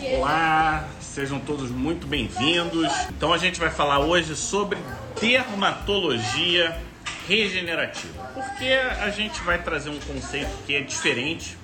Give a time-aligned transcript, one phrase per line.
[0.00, 2.86] Olá, sejam todos muito bem-vindos.
[3.10, 4.78] Então a gente vai falar hoje sobre
[5.20, 6.78] dermatologia
[7.26, 8.22] regenerativa.
[8.32, 8.64] Porque
[9.00, 11.58] a gente vai trazer um conceito que é diferente,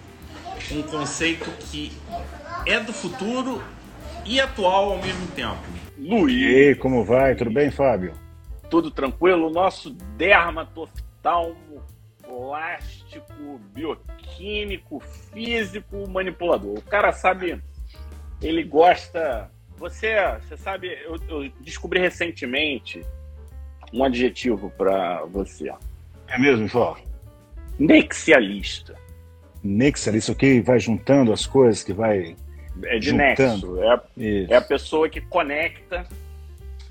[0.73, 1.93] um conceito que
[2.67, 3.63] é do futuro
[4.25, 5.63] e atual ao mesmo tempo.
[5.97, 6.35] Luiz.
[6.35, 7.37] E aí, como vai?
[7.37, 8.15] Tudo bem, Fábio?
[8.69, 9.49] Tudo tranquilo.
[9.49, 11.85] Nosso dermatoftalmo
[12.21, 15.01] plástico, bioquímico,
[15.33, 16.79] físico, manipulador.
[16.79, 17.63] O cara sabe,
[18.43, 19.51] ele gosta.
[19.77, 23.05] Você, você sabe, eu, eu descobri recentemente
[23.93, 25.73] um adjetivo para você.
[26.29, 26.97] É mesmo, Jó?
[27.79, 28.95] Nexialista.
[29.63, 32.37] Nexialista, o que vai juntando as coisas, que vai.
[32.85, 33.77] É de juntando.
[33.77, 34.05] nexo.
[34.19, 36.07] É, é a pessoa que conecta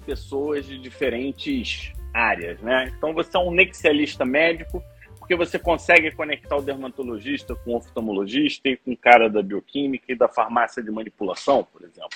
[0.05, 2.93] pessoas de diferentes áreas, né?
[2.97, 4.83] Então você é um nexialista médico
[5.23, 10.11] porque você consegue conectar o dermatologista com o oftalmologista e com o cara da bioquímica
[10.11, 12.09] e da farmácia de manipulação, por exemplo.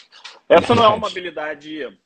[0.50, 1.98] Essa não é uma habilidade,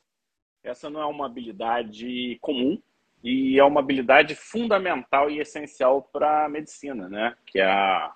[0.62, 2.80] essa não é uma habilidade comum
[3.20, 7.34] e é uma habilidade fundamental e essencial para a medicina, né?
[7.46, 8.12] Que é a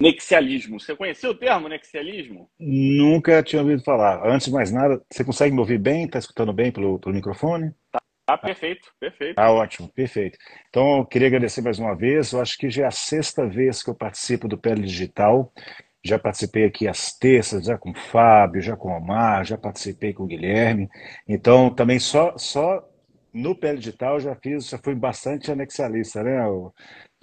[0.00, 0.80] nexialismo.
[0.80, 2.48] Você conheceu o termo nexialismo?
[2.58, 4.26] Nunca tinha ouvido falar.
[4.26, 6.06] Antes de mais nada, você consegue me ouvir bem?
[6.06, 7.74] Está escutando bem pelo, pelo microfone?
[7.92, 8.00] Tá.
[8.28, 9.38] Ah, perfeito, perfeito.
[9.38, 10.36] Ah, ótimo, perfeito.
[10.68, 12.32] Então, eu queria agradecer mais uma vez.
[12.32, 15.50] Eu acho que já é a sexta vez que eu participo do Pele Digital.
[16.04, 20.12] Já participei aqui às terças, já com o Fábio, já com o Omar, já participei
[20.12, 20.90] com o Guilherme.
[21.26, 22.86] Então, também só, só
[23.32, 26.44] no Pele Digital já fiz, já fui bastante anexialista, né?
[26.44, 26.74] Eu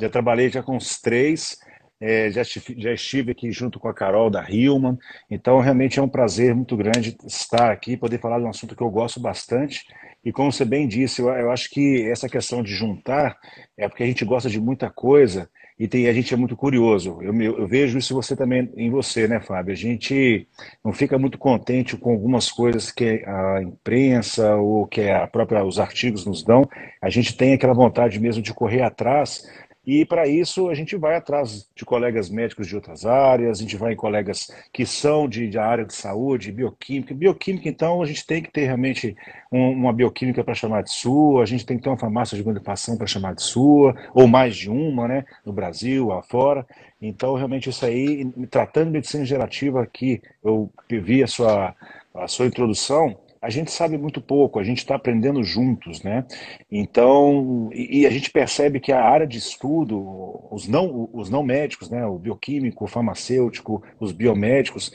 [0.02, 1.56] já trabalhei já com os três.
[2.02, 4.98] É, já, já, estive aqui junto com a Carol da Hillman,
[5.32, 8.84] então realmente é um prazer muito grande estar aqui, poder falar de um assunto que
[8.84, 9.86] eu gosto bastante
[10.26, 13.38] e como você bem disse, eu, eu, acho que essa questão de juntar
[13.78, 17.20] é porque a gente gosta de muita coisa e tem, a gente é muito curioso.
[17.22, 19.72] Eu, eu, eu, vejo isso você também em você, né, Fábio?
[19.72, 20.48] A gente
[20.84, 25.80] não fica muito contente com algumas coisas que a imprensa ou que a própria, os
[25.80, 26.68] artigos nos dão.
[27.00, 29.46] A gente tem aquela vontade mesmo de correr atrás
[29.86, 33.78] e para isso a gente vai atrás de colegas médicos de outras áreas, a gente
[33.78, 37.14] vai em colegas que são de, de área de saúde, bioquímica.
[37.14, 39.16] Bioquímica, então, a gente tem que ter realmente
[39.52, 42.46] um, uma bioquímica para chamar de sua, a gente tem que ter uma farmácia de
[42.46, 46.66] manipulação para chamar de sua, ou mais de uma, né, no Brasil, fora.
[47.02, 51.76] Então, realmente, isso aí, tratando de medicina gerativa aqui, eu vi a sua,
[52.14, 56.26] a sua introdução, a gente sabe muito pouco, a gente está aprendendo juntos, né?
[56.72, 60.04] Então, e, e, a gente percebe que a área de estudo,
[60.50, 62.04] os não, os não médicos, né?
[62.08, 64.92] O bioquímico, o farmacêutico, os biomédicos,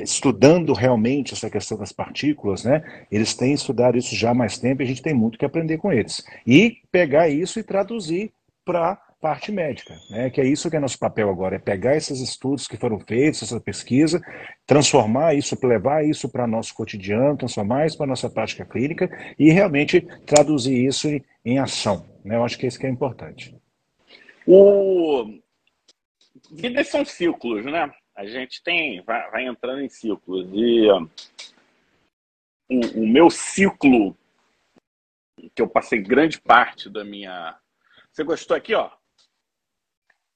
[0.00, 2.82] estudando realmente essa questão das partículas, né?
[3.10, 5.78] Eles têm estudado isso já há mais tempo e a gente tem muito que aprender
[5.78, 6.24] com eles.
[6.44, 8.32] E pegar isso e traduzir
[8.64, 10.28] para parte médica, né?
[10.30, 13.40] que é isso que é nosso papel agora, é pegar esses estudos que foram feitos,
[13.40, 14.20] essa pesquisa,
[14.66, 20.00] transformar isso, levar isso para nosso cotidiano, transformar isso para nossa prática clínica e realmente
[20.26, 22.04] traduzir isso em, em ação.
[22.24, 22.34] Né?
[22.34, 23.56] Eu acho que é isso que é importante.
[24.44, 25.38] O...
[26.50, 27.94] Vidas são ciclos, né?
[28.16, 30.50] A gente tem, vai, vai entrando em ciclos.
[30.52, 30.90] E
[32.68, 34.16] o, o meu ciclo,
[35.54, 37.56] que eu passei grande parte da minha.
[38.10, 38.90] Você gostou aqui, ó?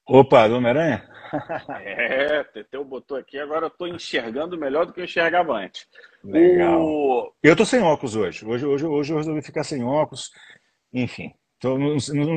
[0.07, 1.05] Opa, do Homem-Aranha?
[1.83, 5.85] é, Teteu botou aqui, agora eu estou enxergando melhor do que eu enxergava antes.
[6.23, 6.81] Legal.
[6.81, 7.33] O...
[7.43, 8.45] Eu estou sem óculos hoje.
[8.45, 8.85] Hoje, hoje.
[8.85, 10.31] hoje eu resolvi ficar sem óculos.
[10.93, 11.33] Enfim.
[11.57, 11.77] Então,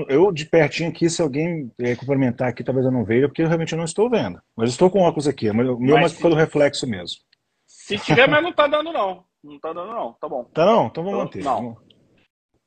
[0.09, 3.47] eu de pertinho aqui, se alguém é, complementar aqui, talvez eu não veja, porque eu
[3.47, 4.41] realmente não estou vendo.
[4.57, 5.49] Mas estou com óculos aqui.
[5.49, 6.23] O meu mas mais se...
[6.23, 7.21] pelo reflexo mesmo.
[7.67, 9.25] Se tiver, mas não está dando, não.
[9.45, 10.13] Não está dando, não.
[10.15, 10.45] Tá bom.
[10.45, 10.87] Tá não?
[10.87, 11.45] Então vamos manter.
[11.45, 11.77] Não.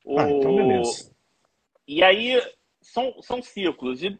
[0.05, 0.19] O...
[0.19, 1.11] Ah, então beleza.
[1.87, 2.41] E aí,
[2.81, 4.03] são, são ciclos.
[4.03, 4.17] E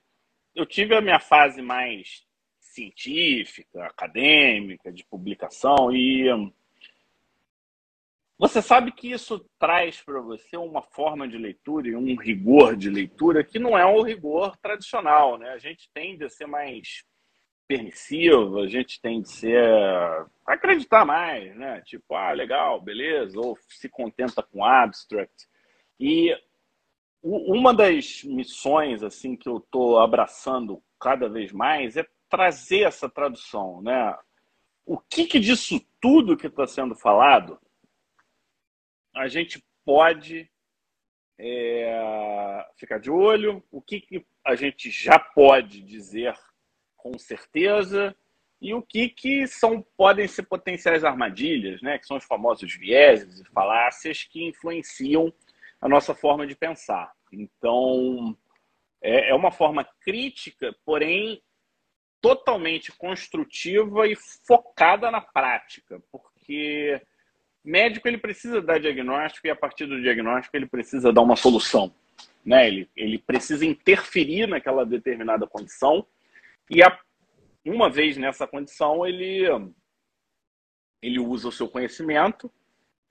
[0.56, 2.24] eu tive a minha fase mais
[2.60, 6.28] científica, acadêmica, de publicação, e
[8.38, 12.90] você sabe que isso traz para você uma forma de leitura e um rigor de
[12.90, 15.50] leitura que não é um rigor tradicional, né?
[15.52, 17.06] A gente tende a ser mais
[17.68, 21.82] permissivo, a gente tende a ser acreditar mais, né?
[21.86, 25.48] Tipo, ah, legal, beleza, ou se contenta com abstract.
[26.00, 26.36] E
[27.24, 33.82] uma das missões assim que eu estou abraçando cada vez mais é trazer essa tradução,
[33.82, 34.18] né?
[34.86, 37.58] O que, que disso tudo que está sendo falado
[39.16, 40.50] a gente pode
[41.40, 43.64] é, ficar de olho?
[43.72, 46.36] O que, que a gente já pode dizer
[46.98, 48.14] com certeza?
[48.60, 51.98] E o que, que são podem ser potenciais armadilhas, né?
[51.98, 55.34] Que são os famosos vieses e falácias que influenciam
[55.84, 57.12] a nossa forma de pensar.
[57.30, 58.38] Então,
[59.02, 61.44] é, é uma forma crítica, porém
[62.22, 64.16] totalmente construtiva e
[64.48, 67.02] focada na prática, porque
[67.62, 71.94] médico ele precisa dar diagnóstico e a partir do diagnóstico ele precisa dar uma solução,
[72.46, 72.66] né?
[72.66, 76.08] Ele, ele precisa interferir naquela determinada condição
[76.70, 76.98] e a,
[77.66, 79.44] uma vez nessa condição ele
[81.02, 82.50] ele usa o seu conhecimento,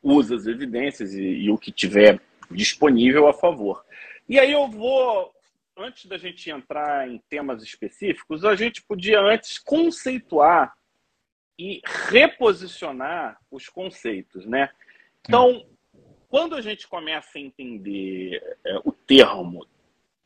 [0.03, 2.19] usa as evidências e, e o que tiver
[2.53, 3.85] disponível a favor.
[4.29, 5.33] E aí eu vou
[5.77, 10.75] antes da gente entrar em temas específicos, a gente podia antes conceituar
[11.59, 14.71] e reposicionar os conceitos, né?
[15.21, 15.67] Então,
[16.29, 19.67] quando a gente começa a entender é, o termo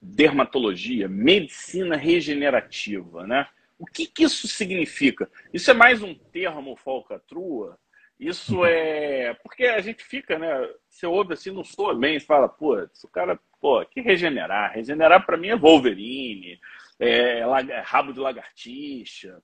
[0.00, 3.49] dermatologia, medicina regenerativa, né?
[3.78, 5.31] O que, que isso significa?
[5.52, 7.78] Isso é mais um termo falcatrua?
[8.18, 9.34] Isso é.
[9.42, 10.48] Porque a gente fica, né?
[10.88, 14.72] Você ouve assim, não sou bem, você fala, pô, o cara, pô, que regenerar?
[14.72, 16.58] Regenerar para mim é Wolverine,
[16.98, 19.38] é, é rabo de lagartixa.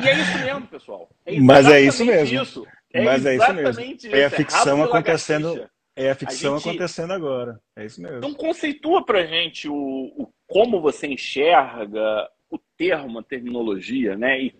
[0.00, 1.08] e é isso mesmo, pessoal.
[1.24, 2.42] É Mas é isso mesmo.
[2.42, 2.66] Isso.
[2.92, 3.84] É Mas é isso mesmo.
[3.84, 4.06] Isso.
[4.14, 5.70] É a ficção acontecendo.
[5.94, 6.68] É a ficção a gente...
[6.68, 7.60] acontecendo agora.
[7.76, 8.18] É isso mesmo.
[8.18, 14.40] Então conceitua pra gente o, o como você enxerga o termo, a terminologia, né?
[14.40, 14.54] E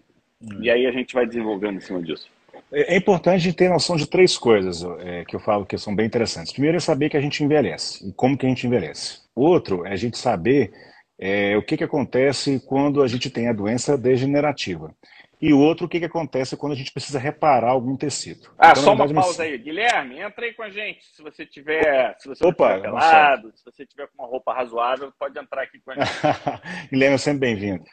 [0.61, 2.29] e aí a gente vai desenvolvendo em cima disso.
[2.73, 6.06] É, é importante ter noção de três coisas é, que eu falo que são bem
[6.06, 6.52] interessantes.
[6.52, 9.20] Primeiro é saber que a gente envelhece e como que a gente envelhece.
[9.35, 10.73] Outro é a gente saber
[11.19, 14.94] é, o que, que acontece quando a gente tem a doença degenerativa.
[15.40, 18.50] E o outro, o que, que acontece quando a gente precisa reparar algum tecido.
[18.58, 19.56] Ah, então, só uma pausa aí.
[19.56, 21.05] Guilherme, entra aí com a gente.
[21.14, 25.12] Se você tiver, se você Opa, tiver pelado, se você tiver com uma roupa razoável,
[25.17, 26.11] pode entrar aqui com a gente.
[26.90, 27.85] Guilherme sempre bem-vindo.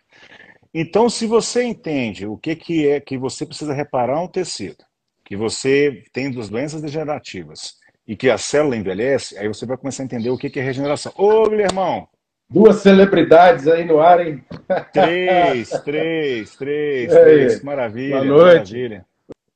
[0.77, 4.83] Então, se você entende o que, que é que você precisa reparar um tecido,
[5.23, 7.75] que você tem duas doenças degenerativas
[8.05, 10.63] e que a célula envelhece, aí você vai começar a entender o que, que é
[10.63, 11.13] regeneração.
[11.15, 12.09] Ô, Guilhermão!
[12.49, 14.43] Duas celebridades aí no ar, hein?
[14.91, 17.63] Três, três, três, três.
[17.63, 18.73] Maravilha, Boa noite.
[18.73, 19.05] maravilha.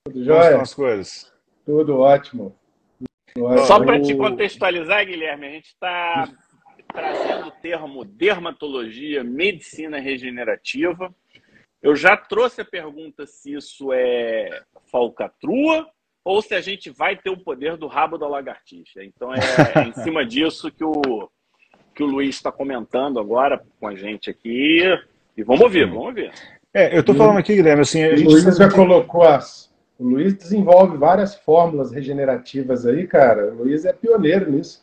[0.05, 0.39] Tudo jóia?
[0.39, 1.33] Como estão as coisas?
[1.65, 2.55] Tudo ótimo.
[3.67, 6.29] Só para te contextualizar, Guilherme, a gente está
[6.93, 11.13] trazendo o termo dermatologia, medicina regenerativa.
[11.81, 15.87] Eu já trouxe a pergunta se isso é falcatrua
[16.23, 19.03] ou se a gente vai ter o poder do rabo da lagartixa.
[19.03, 19.39] Então é,
[19.75, 21.29] é em cima disso que o,
[21.95, 24.83] que o Luiz está comentando agora com a gente aqui.
[25.37, 26.31] E vamos ouvir, vamos ouvir.
[26.73, 28.05] É, eu estou falando aqui, Guilherme, assim...
[28.05, 29.69] o Luiz já colocou as...
[29.97, 33.51] O Luiz desenvolve várias fórmulas regenerativas aí, cara.
[33.51, 34.81] O Luiz é pioneiro nisso.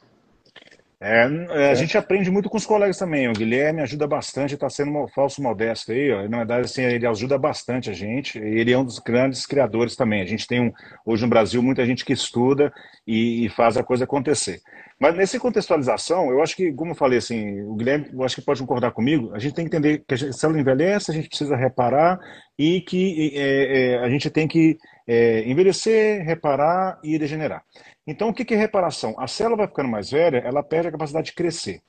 [0.98, 3.28] É, é, a gente aprende muito com os colegas também.
[3.28, 6.10] O Guilherme ajuda bastante, está sendo um falso modesto aí.
[6.10, 6.28] Ó.
[6.28, 8.38] Na verdade, assim, ele ajuda bastante a gente.
[8.38, 10.22] Ele é um dos grandes criadores também.
[10.22, 10.72] A gente tem um,
[11.04, 12.72] hoje no Brasil muita gente que estuda
[13.06, 14.60] e, e faz a coisa acontecer.
[14.98, 18.42] Mas nessa contextualização, eu acho que, como eu falei assim, o Guilherme, eu acho que
[18.42, 21.54] pode concordar comigo, a gente tem que entender que a ela envelhece, a gente precisa
[21.54, 22.18] reparar
[22.58, 27.64] e que é, é, a gente tem que é, envelhecer, reparar e degenerar.
[28.06, 29.14] Então, o que é reparação?
[29.18, 31.80] A célula vai ficando mais velha, ela perde a capacidade de crescer.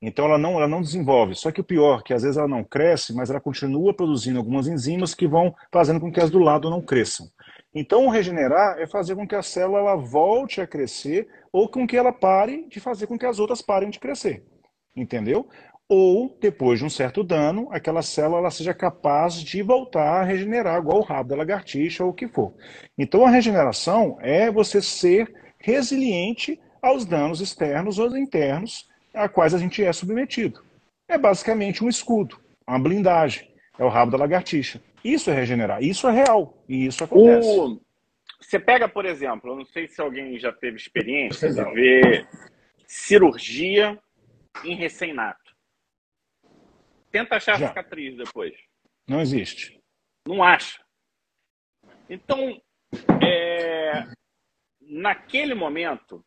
[0.00, 1.34] Então, ela não, ela não desenvolve.
[1.34, 4.66] Só que o pior, que às vezes ela não cresce, mas ela continua produzindo algumas
[4.66, 7.26] enzimas que vão fazendo com que as do lado não cresçam.
[7.74, 11.96] Então, regenerar é fazer com que a célula ela volte a crescer ou com que
[11.96, 14.44] ela pare de fazer com que as outras parem de crescer.
[14.94, 15.48] Entendeu?
[15.88, 20.78] Ou, depois de um certo dano, aquela célula ela seja capaz de voltar a regenerar,
[20.78, 22.54] igual o rabo da lagartixa ou o que for.
[22.96, 29.58] Então, a regeneração é você ser resiliente aos danos externos ou internos a quais a
[29.58, 30.62] gente é submetido.
[31.06, 33.52] É basicamente um escudo, uma blindagem.
[33.78, 34.80] É o rabo da lagartixa.
[35.04, 35.82] Isso é regenerar.
[35.82, 36.62] Isso é real.
[36.68, 37.48] E isso acontece.
[37.48, 37.80] O...
[38.40, 42.28] Você pega, por exemplo, eu não sei se alguém já teve experiência de ver
[42.86, 43.98] cirurgia
[44.64, 45.43] em recém-nato.
[47.14, 47.68] Tenta achar já.
[47.68, 48.52] cicatriz depois.
[49.08, 49.80] Não existe.
[50.26, 50.84] Não acha.
[52.10, 52.60] Então,
[53.24, 54.04] é,
[54.80, 56.26] naquele momento,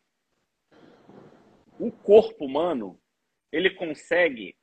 [1.77, 2.97] o corpo humano
[3.51, 4.55] ele consegue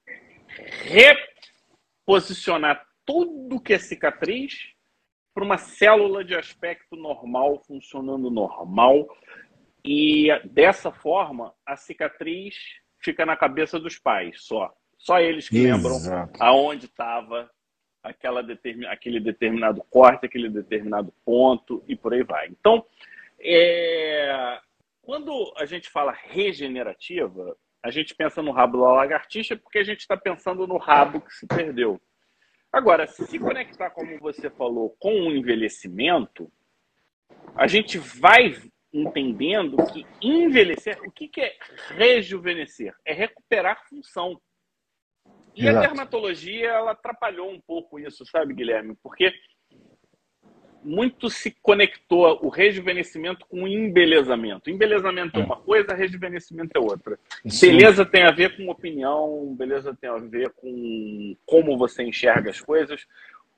[2.07, 4.73] reposicionar tudo que é cicatriz
[5.35, 9.15] para uma célula de aspecto normal, funcionando normal.
[9.85, 12.57] E dessa forma, a cicatriz
[12.99, 14.75] fica na cabeça dos pais só.
[15.05, 15.77] Só eles que Exato.
[15.77, 17.51] lembram aonde estava
[18.03, 18.87] aquela determin...
[18.87, 22.49] aquele determinado corte, aquele determinado ponto e por aí vai.
[22.49, 22.83] Então,
[23.39, 24.59] é...
[25.03, 30.01] quando a gente fala regenerativa, a gente pensa no rabo da lagartixa porque a gente
[30.01, 32.01] está pensando no rabo que se perdeu.
[32.73, 36.51] Agora, se conectar, como você falou, com o envelhecimento,
[37.55, 38.57] a gente vai
[38.91, 41.55] entendendo que envelhecer, o que é
[41.91, 42.95] rejuvenescer?
[43.05, 44.41] É recuperar função.
[45.55, 45.79] E Exato.
[45.79, 48.97] a dermatologia, ela atrapalhou um pouco isso, sabe, Guilherme?
[49.03, 49.33] Porque
[50.85, 54.69] muito se conectou o rejuvenescimento com o embelezamento.
[54.69, 57.19] Embelezamento é, é uma coisa, rejuvenescimento é outra.
[57.47, 57.69] Sim.
[57.69, 62.61] Beleza tem a ver com opinião, beleza tem a ver com como você enxerga as
[62.61, 63.07] coisas.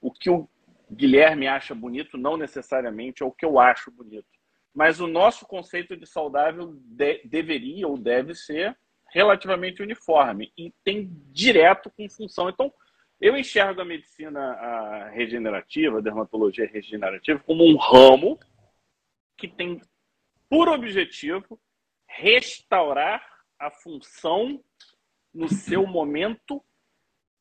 [0.00, 0.48] O que o
[0.90, 4.26] Guilherme acha bonito não necessariamente é o que eu acho bonito.
[4.72, 8.76] Mas o nosso conceito de saudável de, deveria ou deve ser
[9.16, 12.50] relativamente uniforme e tem direto com função.
[12.50, 12.70] Então,
[13.18, 18.38] eu enxergo a medicina regenerativa, a dermatologia regenerativa, como um ramo
[19.34, 19.80] que tem
[20.50, 21.58] por objetivo
[22.06, 23.26] restaurar
[23.58, 24.62] a função
[25.32, 26.62] no seu momento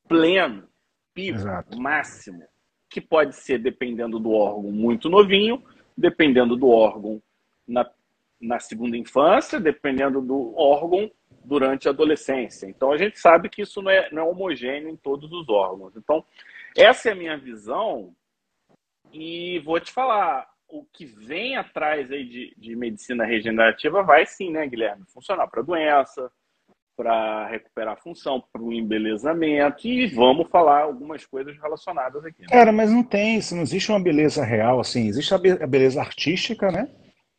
[0.08, 0.70] pleno,
[1.13, 1.77] pico, Exato.
[1.77, 2.48] máximo,
[2.89, 5.62] que pode ser dependendo do órgão muito novinho,
[5.98, 7.22] dependendo do órgão
[7.67, 7.86] na,
[8.39, 11.12] na segunda infância, dependendo do órgão
[11.44, 12.68] durante a adolescência.
[12.68, 15.96] Então a gente sabe que isso não é, não é homogêneo em todos os órgãos.
[15.96, 16.24] Então,
[16.75, 18.13] essa é a minha visão,
[19.12, 24.51] e vou te falar, o que vem atrás aí de, de medicina regenerativa vai sim,
[24.51, 25.06] né, Guilherme?
[25.08, 26.30] Funcionar para doença,
[26.98, 32.42] para recuperar a função, para o embelezamento, e vamos falar algumas coisas relacionadas aqui.
[32.42, 32.48] Né?
[32.50, 36.89] Cara, mas não tem, não existe uma beleza real, assim, existe a beleza artística, né?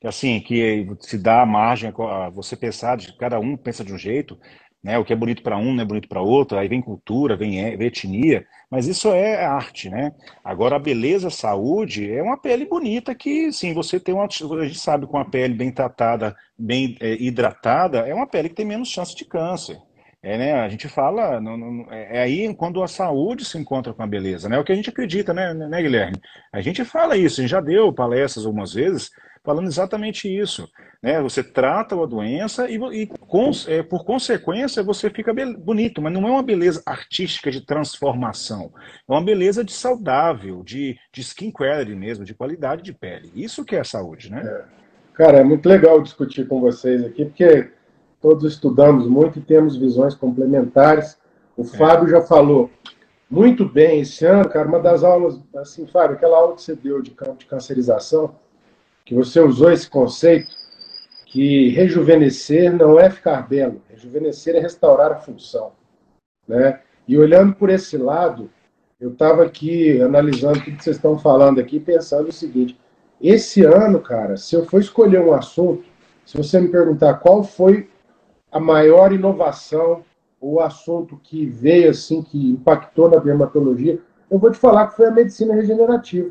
[0.05, 4.38] Assim, que se dá margem a você pensar, de cada um pensa de um jeito,
[4.87, 4.97] né?
[4.99, 7.76] O que é bonito para um não é bonito para outro, aí vem cultura, vem,
[7.76, 10.12] vem etnia, mas isso é arte, né?
[10.45, 14.65] Agora a beleza, a saúde é uma pele bonita que, sim, você tem uma, a
[14.65, 18.65] gente sabe com a pele bem tratada, bem é, hidratada, é uma pele que tem
[18.65, 19.76] menos chance de câncer.
[20.23, 23.93] É, né, a gente fala, não, não, é, é aí quando a saúde se encontra
[23.93, 24.57] com a beleza, né?
[24.57, 26.17] É o que a gente acredita, né, né, Guilherme?
[26.53, 29.11] A gente fala isso, a gente já deu palestras algumas vezes
[29.47, 30.69] falando exatamente isso.
[31.00, 31.23] Né?
[31.23, 36.26] Você trata a doença e, e com, é, por consequência você fica bonito, mas não
[36.26, 38.73] é uma beleza artística de transformação.
[39.09, 43.31] É uma beleza de saudável, de, de skincare mesmo, de qualidade de pele.
[43.37, 44.43] Isso que é saúde, né?
[44.45, 44.65] É.
[45.15, 47.71] Cara, é muito legal discutir com vocês aqui, porque
[48.21, 51.17] todos estudamos muito e temos visões complementares.
[51.57, 51.65] O é.
[51.65, 52.69] Fábio já falou
[53.31, 57.00] muito bem esse ano, cara, uma das aulas, assim, Fábio, aquela aula que você deu
[57.00, 58.35] de campo de cancerização,
[59.07, 60.51] que você usou esse conceito
[61.25, 65.73] que rejuvenescer não é ficar belo, rejuvenescer é restaurar a função,
[66.47, 66.81] né?
[67.07, 68.51] E olhando por esse lado,
[69.01, 72.79] eu estava aqui analisando tudo que vocês estão falando aqui, pensando o seguinte:
[73.21, 75.85] esse ano, cara, se eu for escolher um assunto,
[76.25, 77.89] se você me perguntar qual foi
[78.51, 80.05] a maior inovação,
[80.41, 85.07] o assunto que veio assim, que impactou na dermatologia, eu vou te falar que foi
[85.07, 86.31] a medicina regenerativa.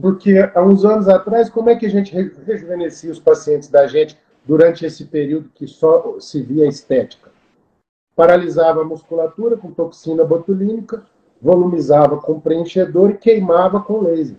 [0.00, 2.14] Porque há uns anos atrás, como é que a gente
[2.46, 7.30] rejuvenescia os pacientes da gente durante esse período que só se via estética?
[8.14, 11.04] Paralisava a musculatura com toxina botulínica,
[11.42, 14.36] volumizava com preenchedor e queimava com laser.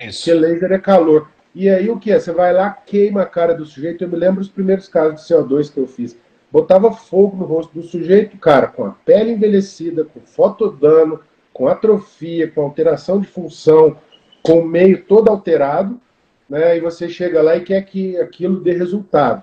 [0.00, 0.24] Isso.
[0.24, 1.28] Porque laser é calor.
[1.54, 2.20] E aí o que é?
[2.20, 4.04] Você vai lá, queima a cara do sujeito.
[4.04, 6.16] Eu me lembro dos primeiros casos de CO2 que eu fiz.
[6.50, 11.20] Botava fogo no rosto do sujeito, cara, com a pele envelhecida, com fotodano,
[11.52, 13.96] com atrofia, com alteração de função,
[14.42, 16.00] com o meio todo alterado,
[16.48, 19.42] né, e você chega lá e quer que aquilo dê resultado.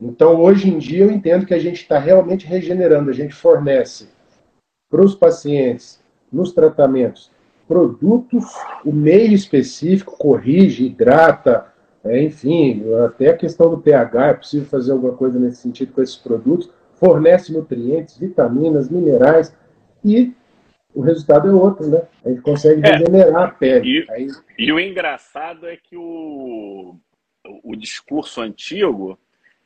[0.00, 4.08] Então, hoje em dia, eu entendo que a gente está realmente regenerando, a gente fornece
[4.90, 6.00] para os pacientes,
[6.30, 7.30] nos tratamentos,
[7.66, 8.44] produtos,
[8.84, 11.66] o meio específico corrige, hidrata,
[12.04, 16.02] é, enfim, até a questão do pH, é possível fazer alguma coisa nesse sentido com
[16.02, 19.54] esses produtos, fornece nutrientes, vitaminas, minerais
[20.04, 20.34] e
[20.94, 22.02] o resultado é outro, né?
[22.24, 22.92] A gente consegue é.
[22.92, 24.00] regenerar a pele.
[24.00, 24.28] E, Aí...
[24.58, 26.96] e, o engraçado é que o,
[27.62, 29.18] o discurso antigo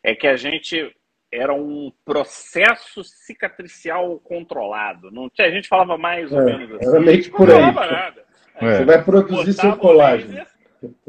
[0.03, 0.95] é que a gente
[1.31, 5.11] era um processo cicatricial controlado.
[5.11, 6.89] Não tinha, a gente falava mais ou é, menos assim.
[6.89, 7.61] Era meio que por aí.
[7.61, 8.25] Não falava nada.
[8.57, 8.77] É.
[8.77, 10.47] Você vai produzir seu colágeno.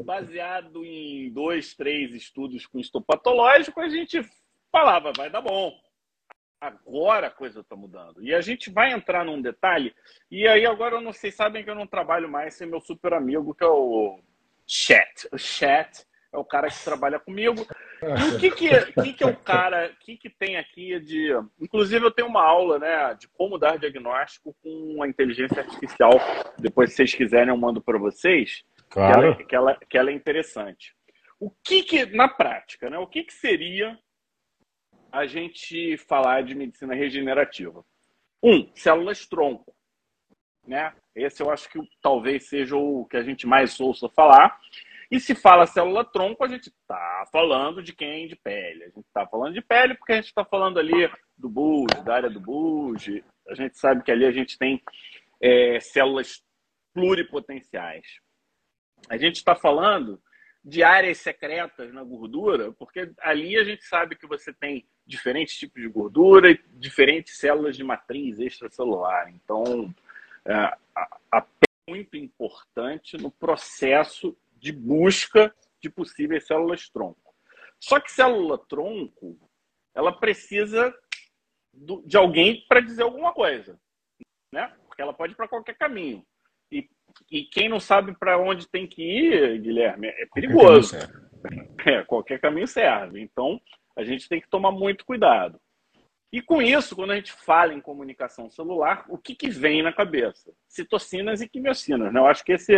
[0.04, 4.22] Baseado em dois, três estudos com histopatológico, a gente
[4.72, 5.72] falava, vai dar bom
[6.60, 8.22] agora a coisa está mudando.
[8.22, 9.94] E a gente vai entrar num detalhe.
[10.30, 13.14] E aí agora eu não sei, sabem que eu não trabalho mais sem meu super
[13.14, 14.20] amigo, que é o
[14.68, 15.28] Chat.
[15.32, 17.66] O Chat é o cara que trabalha comigo.
[18.02, 21.32] E o que que, que, que é o cara, o que, que tem aqui de...
[21.60, 26.12] Inclusive eu tenho uma aula, né, de como dar diagnóstico com a inteligência artificial.
[26.58, 28.64] Depois, se vocês quiserem, eu mando para vocês.
[28.90, 29.14] Claro.
[29.14, 30.96] Que ela, que ela, que ela é interessante.
[31.40, 33.98] O que que, na prática, né, o que que seria
[35.12, 37.84] a gente falar de medicina regenerativa?
[38.44, 39.76] Um, células tronco.
[40.66, 40.94] Né?
[41.16, 44.60] Esse eu acho que talvez seja o que a gente mais ouça falar.
[45.12, 48.28] E se fala célula tronco, a gente está falando de quem?
[48.28, 48.84] De pele.
[48.84, 52.16] A gente está falando de pele porque a gente está falando ali do bulge, da
[52.16, 54.82] área do bulge, A gente sabe que ali a gente tem
[55.42, 56.44] é, células
[56.94, 58.06] pluripotenciais.
[59.10, 60.22] A gente está falando
[60.64, 65.82] de áreas secretas na gordura, porque ali a gente sabe que você tem diferentes tipos
[65.82, 69.30] de gordura e diferentes células de matriz extracelular.
[69.34, 69.94] Então,
[70.46, 70.78] é,
[71.36, 71.44] é
[71.90, 77.34] muito importante no processo de busca de possíveis células tronco.
[77.80, 79.40] Só que célula tronco,
[79.96, 80.94] ela precisa
[81.74, 83.80] do, de alguém para dizer alguma coisa,
[84.54, 84.76] né?
[84.86, 86.26] Porque ela pode ir para qualquer caminho.
[87.32, 90.96] E, quem não sabe para onde tem que ir, Guilherme, é perigoso.
[91.86, 93.22] É, qualquer caminho serve.
[93.22, 93.62] Então,
[93.96, 95.58] a gente tem que tomar muito cuidado.
[96.34, 99.94] E com isso, quando a gente fala em comunicação celular, o que, que vem na
[99.94, 100.54] cabeça?
[100.68, 102.14] Citocinas e quimiocinas.
[102.14, 102.20] Né?
[102.20, 102.74] Eu acho que esse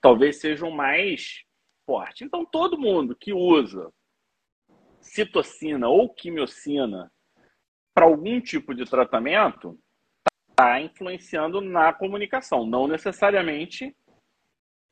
[0.00, 1.44] talvez seja o mais
[1.86, 2.24] forte.
[2.24, 3.92] Então, todo mundo que usa
[5.00, 7.12] citocina ou quimiocina
[7.94, 9.78] para algum tipo de tratamento
[10.60, 12.66] está influenciando na comunicação.
[12.66, 13.96] Não necessariamente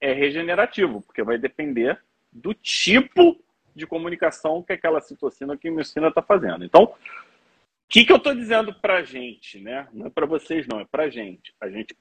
[0.00, 2.00] é regenerativo, porque vai depender
[2.32, 3.38] do tipo
[3.74, 6.64] de comunicação que aquela citocina ou quimiocina está fazendo.
[6.64, 6.94] Então, o
[7.88, 9.60] que, que eu estou dizendo para a gente?
[9.60, 9.86] Né?
[9.92, 11.54] Não é para vocês, não, é para a gente.
[11.60, 11.94] A gente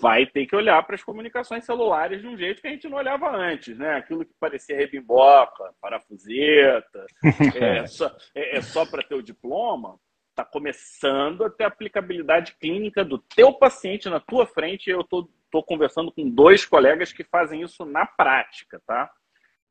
[0.00, 2.98] vai ter que olhar para as comunicações celulares de um jeito que a gente não
[2.98, 3.96] olhava antes, né?
[3.96, 7.06] Aquilo que parecia rebimboca, parafuseta,
[7.56, 9.98] é só, é, é só para ter o diploma,
[10.40, 14.90] está começando a ter aplicabilidade clínica do teu paciente na tua frente.
[14.90, 15.28] Eu estou
[15.64, 19.10] conversando com dois colegas que fazem isso na prática, tá?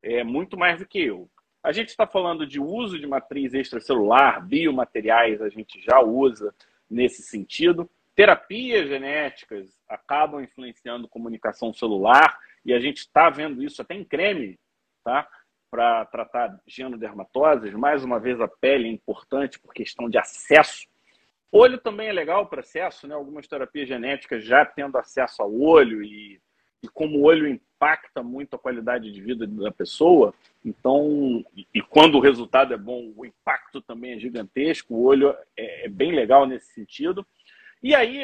[0.01, 1.29] É muito mais do que eu.
[1.63, 6.53] A gente está falando de uso de matriz extracelular, biomateriais, a gente já usa
[6.89, 7.89] nesse sentido.
[8.15, 14.57] Terapias genéticas acabam influenciando comunicação celular e a gente está vendo isso até em creme,
[15.03, 15.27] tá?
[15.71, 17.73] Para tratar genodermatoses.
[17.73, 20.87] Mais uma vez, a pele é importante por questão de acesso.
[21.51, 23.15] Olho também é legal para acesso, né?
[23.15, 26.39] Algumas terapias genéticas já tendo acesso ao olho e,
[26.83, 30.33] e como o olho impacta muito a qualidade de vida da pessoa,
[30.63, 34.93] então, e, e quando o resultado é bom, o impacto também é gigantesco.
[34.93, 37.25] O olho é, é bem legal nesse sentido.
[37.81, 38.23] E aí,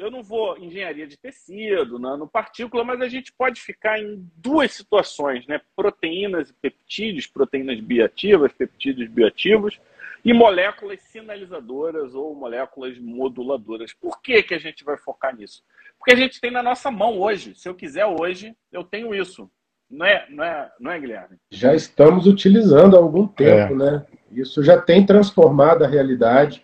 [0.00, 5.46] eu não vou engenharia de tecido, nanopartícula, mas a gente pode ficar em duas situações,
[5.46, 5.60] né?
[5.76, 9.78] Proteínas e peptídeos, proteínas bioativas, peptídeos bioativos,
[10.24, 13.92] e moléculas sinalizadoras ou moléculas moduladoras.
[13.92, 15.62] Por que, que a gente vai focar nisso?
[15.98, 17.54] Porque a gente tem na nossa mão hoje.
[17.54, 19.50] Se eu quiser hoje, eu tenho isso.
[19.90, 21.36] Não é, não é, não é Guilherme?
[21.50, 23.76] Já estamos utilizando há algum tempo, é.
[23.76, 24.06] né?
[24.32, 26.62] Isso já tem transformado a realidade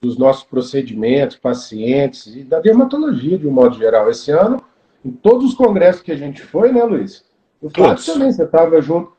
[0.00, 4.08] dos nossos procedimentos, pacientes e da dermatologia de um modo geral.
[4.10, 4.62] Esse ano,
[5.04, 7.24] em todos os congressos que a gente foi, né, Luiz?
[7.60, 9.12] O Flávio também, você estava junto.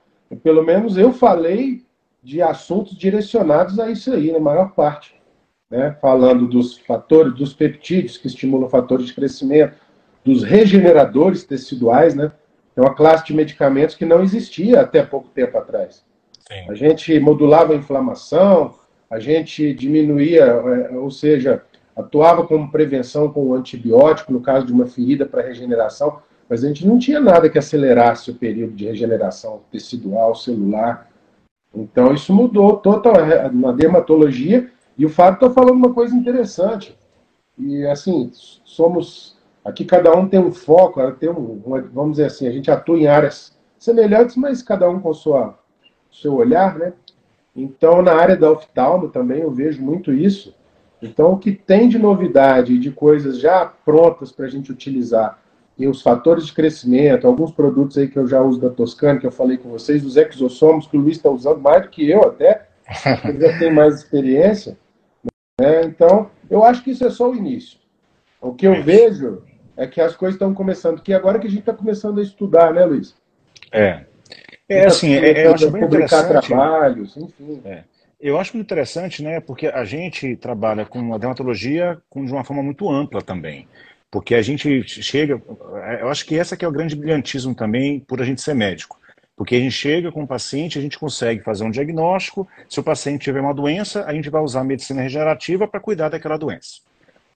[0.44, 1.84] Pelo menos eu falei
[2.24, 5.15] de assuntos direcionados a isso aí, na maior parte.
[5.70, 5.96] Né?
[6.02, 9.76] Falando dos fatores, dos peptídeos que estimulam fatores de crescimento,
[10.24, 12.32] dos regeneradores teciduais, né?
[12.76, 16.06] É uma classe de medicamentos que não existia até pouco tempo atrás.
[16.48, 16.70] Sim.
[16.70, 18.76] A gente modulava a inflamação,
[19.12, 21.62] a gente diminuía, é, ou seja,
[21.93, 26.19] atuava como prevenção com o antibiótico no caso de uma ferida para regeneração,
[26.50, 31.12] mas a gente não tinha nada que acelerasse o período de regeneração tecidual, celular.
[31.76, 36.97] Então isso mudou total é, na dermatologia e o Fábio está falando uma coisa interessante.
[37.58, 41.62] E assim, somos aqui cada um tem um foco, tem um,
[41.93, 45.60] vamos dizer assim, a gente atua em áreas semelhantes, mas cada um com sua
[46.12, 46.93] seu olhar, né?
[47.56, 50.56] Então, na área da oftalmo também eu vejo muito isso.
[51.02, 55.40] Então, o que tem de novidade, de coisas já prontas para a gente utilizar,
[55.78, 59.26] e os fatores de crescimento, alguns produtos aí que eu já uso da Toscana, que
[59.26, 62.22] eu falei com vocês, os exossomos, que o Luiz está usando mais do que eu
[62.22, 62.68] até,
[63.26, 64.78] ele já tem mais experiência.
[65.60, 65.84] Né?
[65.86, 67.80] Então, eu acho que isso é só o início.
[68.40, 69.42] O que eu vejo
[69.76, 72.74] é que as coisas estão começando, que agora que a gente está começando a estudar,
[72.74, 73.16] né, Luiz?
[73.72, 74.06] É,
[74.74, 76.48] é assim, é, eu acho bem interessante.
[76.48, 77.62] trabalhos, enfim.
[77.66, 77.84] É.
[78.20, 82.44] Eu acho muito interessante, né, porque a gente trabalha com a dermatologia com, de uma
[82.44, 83.68] forma muito ampla também.
[84.12, 85.42] Porque a gente chega,
[86.00, 89.00] eu acho que essa que é o grande brilhantismo também por a gente ser médico.
[89.36, 92.84] Porque a gente chega com o paciente, a gente consegue fazer um diagnóstico, se o
[92.84, 96.82] paciente tiver uma doença, a gente vai usar a medicina regenerativa para cuidar daquela doença.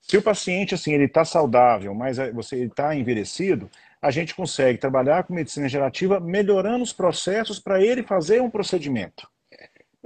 [0.02, 3.68] Se o paciente, assim, ele está saudável, mas você está envelhecido,
[4.00, 9.28] a gente consegue trabalhar com medicina gerativa melhorando os processos para ele fazer um procedimento.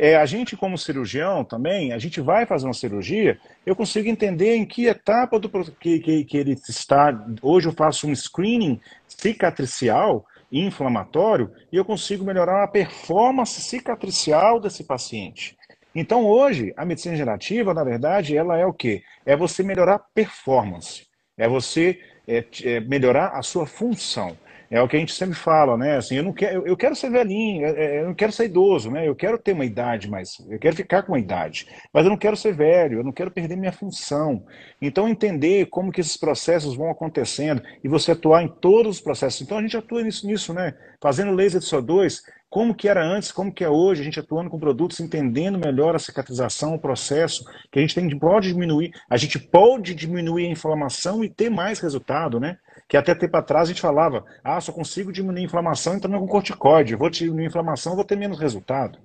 [0.02, 4.56] É, a gente, como cirurgião também, a gente vai fazer uma cirurgia, eu consigo entender
[4.56, 7.12] em que etapa do que, que, que ele está.
[7.42, 14.58] Hoje eu faço um screening cicatricial e inflamatório e eu consigo melhorar a performance cicatricial
[14.58, 15.54] desse paciente.
[15.94, 19.02] Então, hoje, a medicina regenerativa, na verdade, ela é o quê?
[19.26, 22.00] É você melhorar a performance, é você
[22.38, 24.36] é, é melhorar a sua função.
[24.70, 25.96] É o que a gente sempre fala, né?
[25.96, 28.88] Assim, eu não quero, eu quero ser velhinho, é, é, eu não quero ser idoso,
[28.88, 29.08] né?
[29.08, 32.16] Eu quero ter uma idade mais, eu quero ficar com uma idade, mas eu não
[32.16, 34.44] quero ser velho, eu não quero perder minha função.
[34.80, 39.40] Então entender como que esses processos vão acontecendo e você atuar em todos os processos.
[39.40, 40.72] Então a gente atua nisso, nisso, né?
[41.02, 44.50] Fazendo laser de CO2, como que era antes, como que é hoje, a gente atuando
[44.50, 49.16] com produtos, entendendo melhor a cicatrização, o processo, que a gente tem, pode diminuir, a
[49.16, 52.58] gente pode diminuir a inflamação e ter mais resultado, né?
[52.90, 56.26] que até tempo atrás a gente falava, ah, só consigo diminuir a inflamação entrando com
[56.26, 58.98] corticoide, vou diminuir a inflamação, vou ter menos resultado,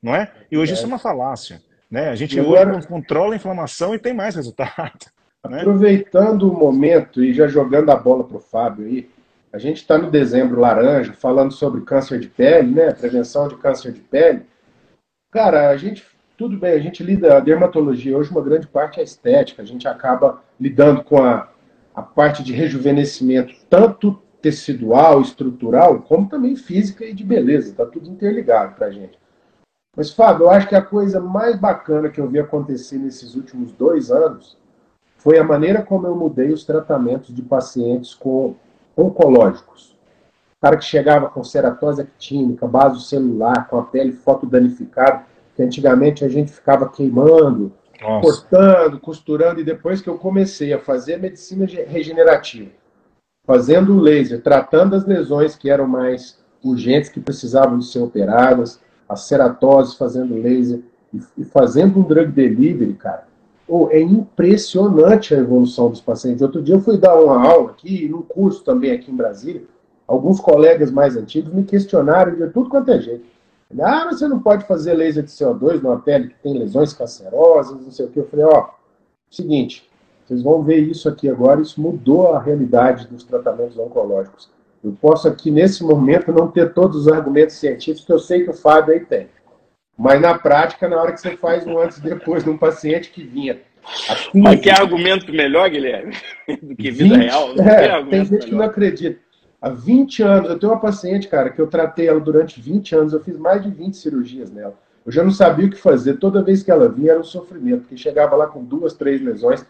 [0.00, 0.32] não é?
[0.52, 0.74] E hoje é.
[0.74, 2.10] isso é uma falácia, né?
[2.10, 2.76] A gente agora...
[2.76, 5.06] hoje controla a inflamação e tem mais resultado.
[5.46, 5.58] Né?
[5.58, 9.10] Aproveitando o momento e já jogando a bola para o Fábio aí,
[9.54, 12.92] a gente está no dezembro laranja, falando sobre câncer de pele, né?
[12.92, 14.42] Prevenção de câncer de pele.
[15.30, 16.04] Cara, a gente,
[16.36, 19.86] tudo bem, a gente lida, a dermatologia hoje, uma grande parte é estética, a gente
[19.86, 21.48] acaba lidando com a
[21.94, 27.70] a parte de rejuvenescimento, tanto tecidual, estrutural, como também física e de beleza.
[27.70, 29.16] Está tudo interligado para a gente.
[29.96, 33.72] Mas, Fábio, eu acho que a coisa mais bacana que eu vi acontecer nesses últimos
[33.72, 34.58] dois anos
[35.16, 38.56] foi a maneira como eu mudei os tratamentos de pacientes com
[38.96, 39.96] oncológicos.
[40.58, 46.24] O cara que chegava com ceratose actínica, base celular, com a pele fotodanificada, que antigamente
[46.24, 48.20] a gente ficava queimando, nossa.
[48.22, 52.70] cortando, costurando, e depois que eu comecei a fazer medicina regenerativa,
[53.46, 58.80] fazendo o laser, tratando as lesões que eram mais urgentes, que precisavam de ser operadas,
[59.08, 60.80] a ceratose fazendo laser
[61.36, 63.26] e, fazendo um drug delivery, cara.
[63.66, 66.42] Oh, é impressionante a evolução dos pacientes.
[66.42, 69.62] Outro dia eu fui dar uma aula aqui, num curso também aqui em Brasília.
[70.06, 73.24] Alguns colegas mais antigos me questionaram de tudo quanto é jeito.
[73.80, 77.90] Ah, você não pode fazer laser de CO2 numa pele que tem lesões cancerosas, não
[77.90, 78.20] sei o que.
[78.20, 78.68] Eu falei, ó,
[79.30, 79.88] seguinte,
[80.24, 84.50] vocês vão ver isso aqui agora, isso mudou a realidade dos tratamentos oncológicos.
[84.82, 88.50] Eu posso aqui, nesse momento, não ter todos os argumentos científicos que eu sei que
[88.50, 89.28] o Fábio aí tem.
[89.96, 93.10] Mas na prática, na hora que você faz um antes e depois de um paciente
[93.10, 93.60] que vinha.
[94.34, 96.14] Mas quer argumento melhor, Guilherme?
[96.62, 97.54] Do que vida 20, real?
[97.54, 98.46] Não é, tem gente melhor.
[98.46, 99.18] que não acredita.
[99.60, 103.12] Há 20 anos, eu tenho uma paciente, cara, que eu tratei ela durante 20 anos,
[103.12, 104.74] eu fiz mais de 20 cirurgias nela.
[105.06, 106.14] Eu já não sabia o que fazer.
[106.14, 109.64] Toda vez que ela vinha era um sofrimento, porque chegava lá com duas, três lesões.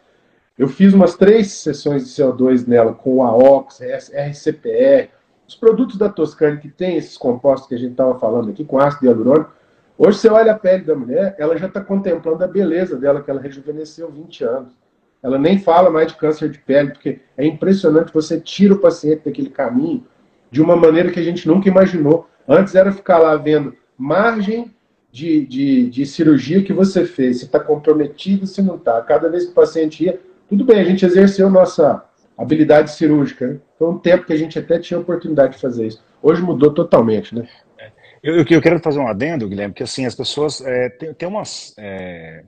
[0.56, 5.10] Eu fiz umas três sessões de CO2 nela, com a AOX, RCPR,
[5.46, 8.78] os produtos da Toscane que tem esses compostos que a gente estava falando aqui, com
[8.78, 9.52] ácido hialurônico.
[9.96, 13.30] Hoje você olha a pele da mulher, ela já está contemplando a beleza dela, que
[13.30, 14.72] ela rejuvenesceu 20 anos.
[15.22, 19.22] Ela nem fala mais de câncer de pele, porque é impressionante, você tira o paciente
[19.24, 20.04] daquele caminho
[20.50, 22.28] de uma maneira que a gente nunca imaginou.
[22.46, 24.74] Antes era ficar lá vendo margem
[25.12, 29.00] de, de, de cirurgia que você fez, se está comprometido, se não está.
[29.00, 32.04] Cada vez que o paciente ia, tudo bem, a gente exerceu nossa
[32.36, 33.46] habilidade cirúrgica.
[33.46, 33.58] Né?
[33.78, 36.02] Foi um tempo que a gente até tinha oportunidade de fazer isso.
[36.20, 37.46] Hoje mudou totalmente, né?
[38.24, 41.74] Eu, eu, quero fazer um adendo, Guilherme, que assim, as pessoas é, tem, tem umas.
[41.78, 42.42] É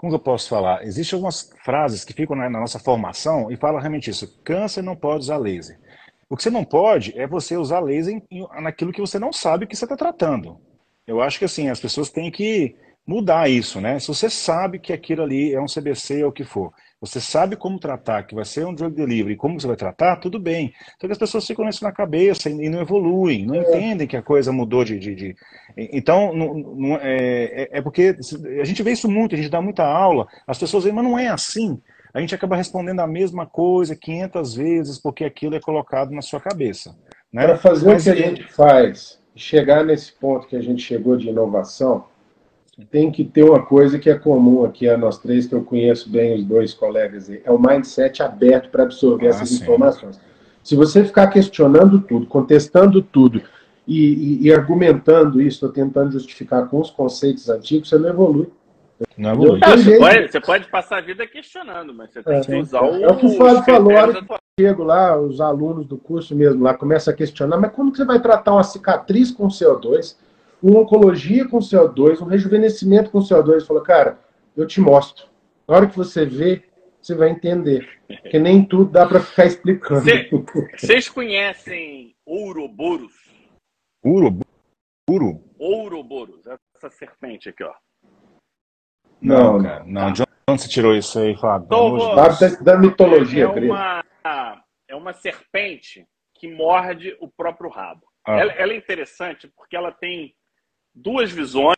[0.00, 0.82] como eu posso falar?
[0.82, 4.40] Existem algumas frases que ficam na, na nossa formação e falam realmente isso.
[4.42, 5.78] Câncer não pode usar laser.
[6.26, 9.66] O que você não pode é você usar laser em, naquilo que você não sabe
[9.66, 10.58] que você está tratando.
[11.06, 12.74] Eu acho que assim, as pessoas têm que
[13.06, 13.98] mudar isso, né?
[13.98, 17.56] Se você sabe que aquilo ali é um CBC ou o que for, você sabe
[17.56, 20.74] como tratar, que vai ser um drug delivery, como você vai tratar, tudo bem.
[21.00, 23.58] Só que as pessoas ficam isso na cabeça e, não evoluem, não é.
[23.60, 24.98] entendem que a coisa mudou de.
[24.98, 25.36] de, de...
[25.76, 28.16] Então, não, não, é, é, é, porque
[28.60, 31.18] a gente vê isso muito, a gente dá muita aula, as pessoas dizem, mas não
[31.18, 31.80] é assim.
[32.12, 36.40] A gente acaba respondendo a mesma coisa 500 vezes porque aquilo é colocado na sua
[36.40, 36.94] cabeça.
[37.32, 37.46] Né?
[37.46, 41.16] Para fazer mas, o que a gente faz, chegar nesse ponto que a gente chegou
[41.16, 42.04] de inovação,
[42.86, 46.10] tem que ter uma coisa que é comum aqui a nós três, que eu conheço
[46.10, 49.62] bem os dois colegas aí, é o mindset aberto para absorver ah, essas sim.
[49.62, 50.20] informações.
[50.62, 53.42] Se você ficar questionando tudo, contestando tudo
[53.86, 58.48] e, e, e argumentando isso, ou tentando justificar com os conceitos antigos, você não evolui.
[59.16, 59.60] Não evolui.
[59.60, 62.82] Não, você, pode, você, pode, passar a vida questionando, mas você tem é, que usar
[62.82, 63.02] o.
[63.02, 66.36] É o que o Fábio falou, a hora que chego lá, os alunos do curso
[66.36, 70.16] mesmo lá começam a questionar, mas como que você vai tratar uma cicatriz com CO2?
[70.62, 73.66] Uma oncologia com CO2, um rejuvenescimento com CO2.
[73.66, 74.18] Falou, cara,
[74.56, 75.26] eu te mostro.
[75.66, 76.64] Na hora que você vê,
[77.00, 77.88] você vai entender.
[78.06, 80.04] Porque nem tudo dá para ficar explicando.
[80.76, 83.14] Vocês conhecem Ouroboros?
[84.02, 85.40] Ouroboros?
[85.58, 87.74] Ouroboros, essa serpente aqui, ó.
[89.20, 89.84] Não, não cara.
[89.84, 90.12] Não.
[90.12, 91.68] De onde você tirou isso aí, Fábio?
[92.14, 94.04] Fábio da mitologia, é uma,
[94.88, 98.06] é uma serpente que morde o próprio rabo.
[98.26, 98.38] Ah.
[98.38, 100.34] Ela, ela, é interessante porque ela tem
[100.94, 101.76] duas visões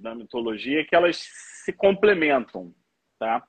[0.00, 1.16] da mitologia que elas
[1.64, 2.74] se complementam,
[3.18, 3.46] tá?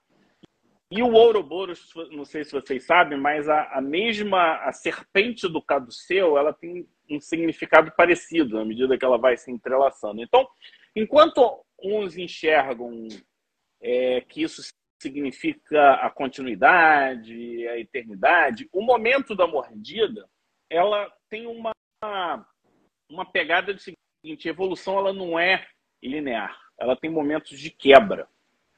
[0.90, 5.62] E o Ouroboros, não sei se vocês sabem, mas a, a mesma a serpente do
[5.62, 10.22] caduceu, ela tem um significado parecido à medida que ela vai se entrelaçando.
[10.22, 10.46] Então,
[10.94, 13.08] enquanto uns enxergam
[13.82, 14.62] é, que isso
[15.02, 20.28] significa a continuidade, a eternidade, o momento da mordida,
[20.70, 21.72] ela tem uma
[23.10, 23.82] uma pegada de
[24.22, 25.66] seguinte, a evolução ela não é
[26.02, 28.28] linear, ela tem momentos de quebra,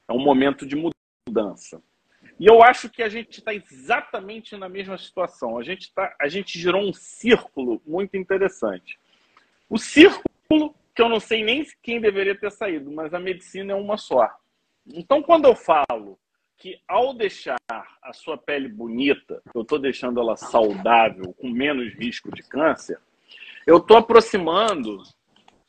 [0.08, 1.82] é um momento de mudança.
[2.39, 5.58] E eu acho que a gente está exatamente na mesma situação.
[5.58, 8.97] A gente, tá, a gente girou um círculo muito interessante.
[9.69, 13.75] O círculo, que eu não sei nem quem deveria ter saído, mas a medicina é
[13.75, 14.27] uma só.
[14.88, 16.17] Então, quando eu falo
[16.58, 22.34] que ao deixar a sua pele bonita, eu estou deixando ela saudável, com menos risco
[22.34, 22.99] de câncer,
[23.67, 25.03] eu estou aproximando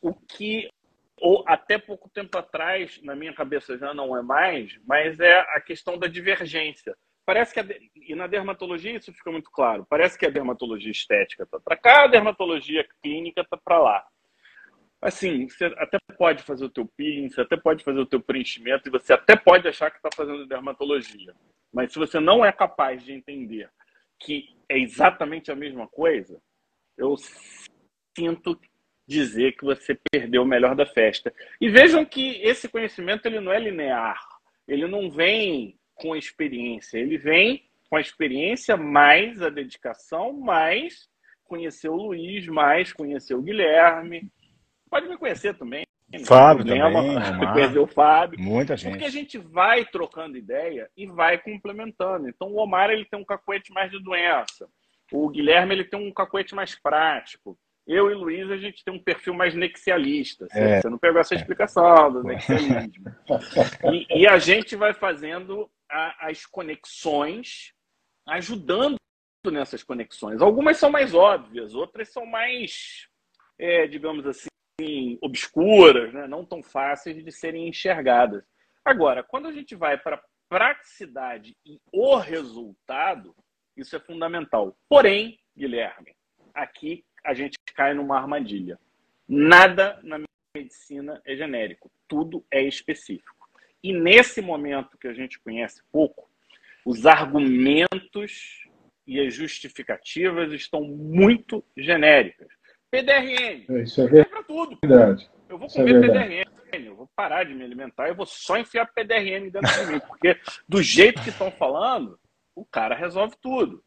[0.04, 0.68] o que
[1.16, 5.60] ou até pouco tempo atrás, na minha cabeça já não é mais, mas é a
[5.60, 6.94] questão da divergência.
[7.24, 9.86] Parece que a, e na dermatologia isso fica muito claro.
[9.88, 14.06] Parece que a dermatologia estética está para cá, a dermatologia clínica está para lá.
[15.00, 18.88] Assim, você até pode fazer o teu peeling, você até pode fazer o teu preenchimento
[18.88, 21.34] e você até pode achar que está fazendo dermatologia.
[21.72, 23.70] Mas se você não é capaz de entender
[24.20, 26.38] que é exatamente a mesma coisa,
[26.98, 27.16] eu
[28.14, 28.58] sinto
[29.06, 31.32] dizer que você perdeu o melhor da festa.
[31.60, 34.18] E vejam que esse conhecimento ele não é linear.
[34.66, 36.98] Ele não vem com a experiência.
[36.98, 41.08] Ele vem com a experiência mais a dedicação, mais
[41.44, 44.30] conhecer o Luiz, mais conhecer o Guilherme.
[44.90, 45.84] Pode me conhecer também.
[46.26, 46.80] Fábio também,
[47.52, 48.40] conhecer o Fábio.
[48.40, 48.90] Muita gente.
[48.92, 52.28] Porque a gente vai trocando ideia e vai complementando.
[52.28, 54.68] Então o Omar ele tem um cacoete mais de doença.
[55.12, 57.58] O Guilherme ele tem um cacoete mais prático.
[57.86, 60.46] Eu e Luiz, a gente tem um perfil mais nexialista.
[60.52, 60.80] É.
[60.80, 63.04] Você não pegou essa explicação do nexialismo.
[63.92, 67.74] e, e, a gente vai fazendo a, as conexões,
[68.26, 68.96] ajudando
[69.46, 70.40] nessas conexões.
[70.40, 73.06] Algumas são mais óbvias, outras são mais,
[73.58, 76.26] é, digamos assim, obscuras, né?
[76.26, 78.42] não tão fáceis de serem enxergadas.
[78.82, 83.34] Agora, quando a gente vai para praticidade e o resultado,
[83.76, 84.76] isso é fundamental.
[84.88, 86.14] Porém, Guilherme,
[86.54, 88.78] aqui a gente cai numa armadilha.
[89.26, 90.20] Nada na
[90.54, 93.48] medicina é genérico, tudo é específico.
[93.82, 96.30] E nesse momento que a gente conhece pouco,
[96.84, 98.68] os argumentos
[99.06, 102.48] e as justificativas estão muito genéricas.
[102.90, 104.30] PDRN, é, isso é verdade.
[104.30, 104.78] para tudo.
[104.80, 105.30] Verdade.
[105.48, 108.56] Eu vou é comer é PDRN, eu vou parar de me alimentar, eu vou só
[108.56, 112.18] enfiar PDRN dentro de mim, porque do jeito que estão falando,
[112.54, 113.82] o cara resolve tudo.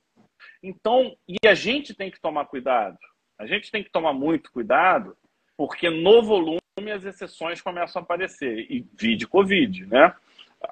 [0.62, 2.98] Então, e a gente tem que tomar cuidado.
[3.38, 5.16] A gente tem que tomar muito cuidado,
[5.56, 6.60] porque no volume
[6.94, 8.66] as exceções começam a aparecer.
[8.70, 10.16] E vide Covid, né?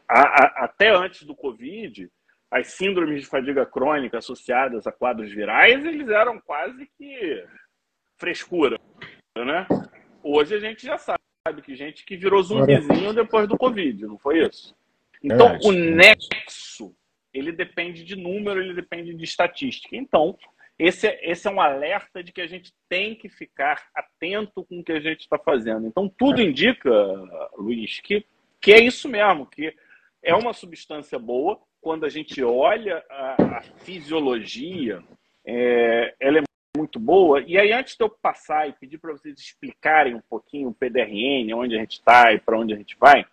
[0.08, 2.10] A, a, até antes do Covid,
[2.50, 7.46] as síndromes de fadiga crônica associadas a quadros virais, eles eram quase que
[8.18, 8.80] frescura,
[9.38, 9.68] né?
[10.24, 11.20] Hoje a gente já sabe
[11.64, 14.76] que gente que virou zumbizinho depois do Covid, não foi isso?
[15.24, 16.96] Então, é, o nexo,
[17.34, 19.96] ele depende de número, ele depende de estatística.
[19.96, 20.38] Então,
[20.78, 24.80] esse, é, esse é um alerta de que a gente tem que ficar atento com
[24.80, 25.88] o que a gente está fazendo.
[25.88, 26.90] Então, tudo indica,
[27.58, 28.26] Luiz, que,
[28.60, 29.74] que é isso mesmo, que
[30.22, 31.60] é uma substância boa.
[31.80, 35.02] Quando a gente olha a, a fisiologia,
[35.46, 36.44] é, ela é
[36.78, 37.42] muito boa.
[37.42, 41.54] E aí, antes de eu passar e pedir para vocês explicarem um pouquinho o PDRN,
[41.54, 43.26] onde a gente está e para onde a gente vai,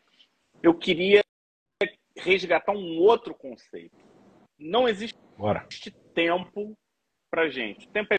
[0.62, 1.22] eu queria
[2.16, 3.96] resgatar um outro conceito.
[4.56, 5.66] Não existe Bora.
[6.14, 6.76] tempo
[7.32, 7.86] para gente.
[7.86, 8.18] O tempo é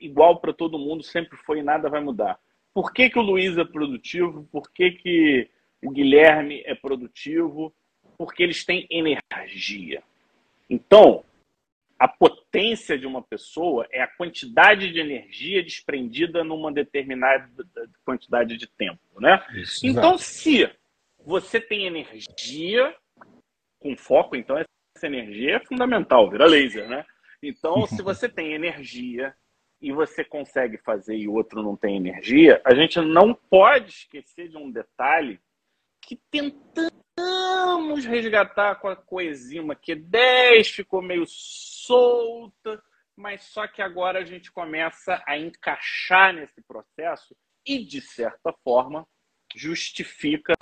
[0.00, 2.40] igual para todo mundo, sempre foi e nada vai mudar.
[2.72, 4.48] Por que, que o Luiz é produtivo?
[4.50, 5.50] Por que, que
[5.84, 7.74] o Guilherme é produtivo?
[8.16, 10.02] Porque eles têm energia.
[10.68, 11.24] Então,
[11.98, 17.48] a potência de uma pessoa é a quantidade de energia desprendida numa determinada
[18.04, 19.44] quantidade de tempo, né?
[19.54, 20.68] Isso, então, se
[21.18, 22.94] você tem energia
[23.78, 27.04] com foco, então essa energia é fundamental, vira laser, né?
[27.46, 29.36] Então, se você tem energia
[29.78, 34.48] e você consegue fazer e o outro não tem energia, a gente não pode esquecer
[34.48, 35.38] de um detalhe
[36.00, 42.82] que tentamos resgatar com a coesima, que 10 ficou meio solta,
[43.14, 49.06] mas só que agora a gente começa a encaixar nesse processo e, de certa forma,
[49.54, 50.54] justifica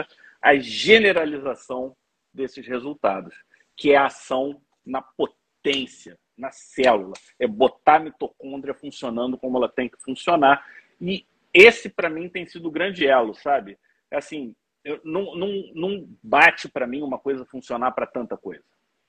[0.42, 1.97] a generalização
[2.35, 3.37] desses resultados,
[3.77, 9.68] que é a ação na potência na célula, é botar a mitocôndria funcionando como ela
[9.68, 10.64] tem que funcionar.
[11.01, 13.79] E esse, para mim, tem sido o grande elo, sabe?
[14.16, 18.64] assim, eu, não, não, não bate para mim uma coisa funcionar para tanta coisa.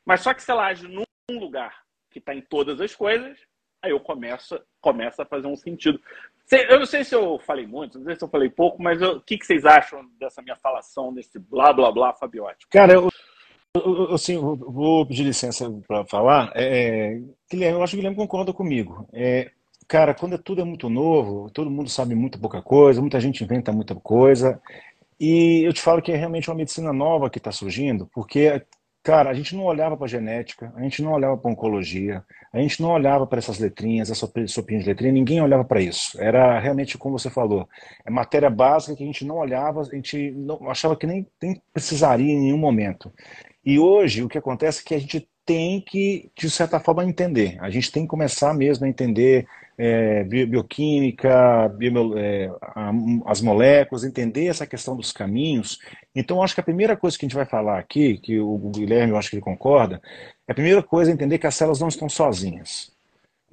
[0.06, 3.38] Mas só que se ela age num lugar que está em todas as coisas,
[3.82, 6.00] aí eu começo, começo a fazer um sentido.
[6.52, 9.20] Eu não sei se eu falei muito, não sei se eu falei pouco, mas o
[9.22, 12.72] que, que vocês acham dessa minha falação, desse blá blá blá fabiótico?
[12.72, 13.10] Cara, eu,
[13.76, 16.52] eu, assim, vou pedir licença para falar.
[16.56, 19.08] É, Guilherme, eu acho que o Guilherme concorda comigo.
[19.12, 19.52] É,
[19.88, 23.44] cara, quando é tudo é muito novo, todo mundo sabe muita pouca coisa, muita gente
[23.44, 24.62] inventa muita coisa.
[25.20, 28.64] E eu te falo que é realmente uma medicina nova que está surgindo, porque
[29.04, 32.82] Cara, a gente não olhava para genética, a gente não olhava para oncologia, a gente
[32.82, 36.18] não olhava para essas letrinhas, essa sopinha de letrinha, ninguém olhava para isso.
[36.22, 37.68] Era realmente como você falou,
[38.06, 41.62] é matéria básica que a gente não olhava, a gente não, achava que nem, nem
[41.74, 43.12] precisaria em nenhum momento.
[43.66, 47.58] E hoje o que acontece é que a gente tem que, de certa forma, entender.
[47.60, 49.46] A gente tem que começar mesmo a entender
[49.78, 52.50] é, bioquímica, bio, é,
[53.26, 55.80] as moléculas, entender essa questão dos caminhos.
[56.16, 59.12] Então, acho que a primeira coisa que a gente vai falar aqui, que o Guilherme,
[59.12, 60.02] eu acho que ele concorda,
[60.48, 62.93] é a primeira coisa é entender que as células não estão sozinhas.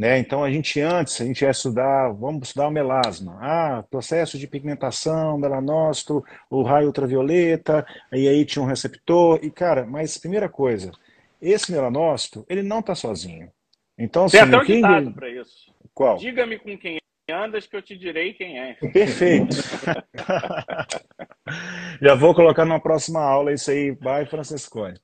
[0.00, 0.18] Né?
[0.18, 3.36] Então, a gente antes, a gente ia estudar, vamos estudar o melasma.
[3.38, 9.38] Ah, processo de pigmentação, melanócito, o raio ultravioleta, e aí tinha um receptor.
[9.42, 10.90] E, cara, mas primeira coisa,
[11.38, 13.52] esse melanócito, ele não está sozinho.
[13.98, 14.76] Então, Tem assim, até um quem...
[14.76, 15.70] ditado para isso.
[15.92, 16.16] Qual?
[16.16, 16.98] Diga-me com quem
[17.30, 18.78] andas que eu te direi quem é.
[18.92, 19.54] Perfeito.
[22.00, 24.98] Já vou colocar numa próxima aula isso aí, vai Franciscone.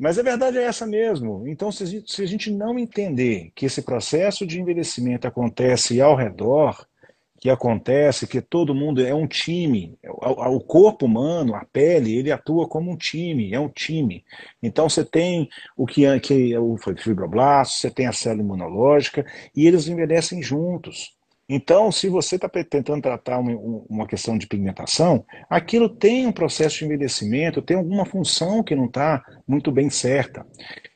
[0.00, 1.46] Mas a verdade é essa mesmo.
[1.46, 6.86] Então, se a gente não entender que esse processo de envelhecimento acontece ao redor,
[7.38, 9.98] que acontece que todo mundo é um time.
[10.02, 14.24] O corpo humano, a pele, ele atua como um time, é um time.
[14.62, 19.86] Então você tem o que, é, o fibroblasto, você tem a célula imunológica e eles
[19.86, 21.14] envelhecem juntos.
[21.52, 23.50] Então, se você está tentando tratar uma,
[23.88, 28.84] uma, questão de pigmentação, aquilo tem um processo de envelhecimento, tem alguma função que não
[28.84, 30.46] está muito bem certa.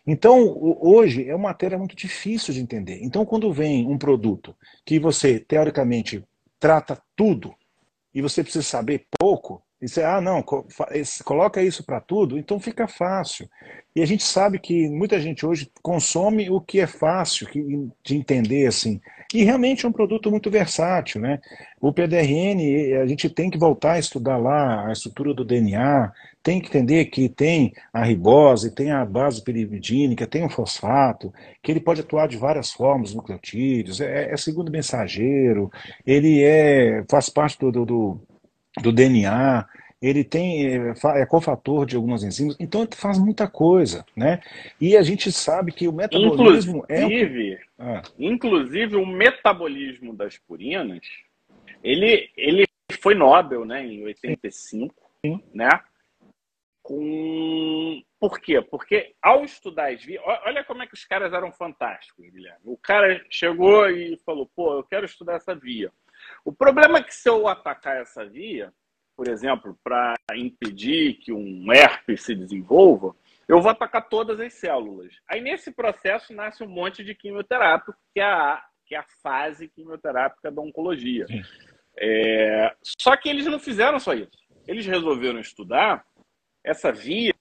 [0.07, 3.01] Então, hoje é uma matéria muito difícil de entender.
[3.03, 6.23] Então, quando vem um produto que você, teoricamente,
[6.61, 7.53] trata tudo
[8.15, 10.41] e você precisa saber pouco, e você, ah, não,
[11.25, 13.51] coloca isso para tudo, então fica fácil.
[13.95, 17.49] E a gente sabe que muita gente hoje consome o que é fácil
[18.05, 19.01] de entender, assim.
[19.35, 21.41] E realmente é um produto muito versátil, né?
[21.81, 26.61] O PDRN, a gente tem que voltar a estudar lá a estrutura do DNA, tem
[26.61, 31.81] que entender que tem a ribose, tem a base pirimidínica, tem o fosfato, que ele
[31.81, 35.69] pode atuar de várias formas, nucleotídeos, é, é segundo mensageiro,
[36.07, 38.21] ele é, faz parte do, do,
[38.83, 39.67] do DNA,
[40.01, 44.41] ele tem é, é cofator de algumas enzimas, então ele faz muita coisa, né?
[44.81, 48.03] E a gente sabe que o metabolismo inclusive, é ah.
[48.19, 51.07] inclusive o metabolismo das purinas,
[51.83, 52.67] ele ele
[53.01, 55.43] foi Nobel, né, em 85, Sim.
[55.53, 55.71] né?
[56.83, 58.61] Com por quê?
[58.61, 62.61] Porque ao estudar as vias, olha como é que os caras eram fantásticos, Guilherme.
[62.65, 65.91] O cara chegou e falou: "Pô, eu quero estudar essa via".
[66.45, 68.73] O problema é que se eu atacar essa via,
[69.17, 73.15] por exemplo, para impedir que um herpes se desenvolva,
[73.49, 75.15] eu vou atacar todas as células.
[75.29, 79.69] Aí nesse processo nasce um monte de quimioterápico, que é a, que é a fase
[79.69, 81.27] quimioterápica da oncologia.
[81.97, 84.31] É, só que eles não fizeram só isso.
[84.67, 86.05] Eles resolveram estudar
[86.65, 87.35] essa via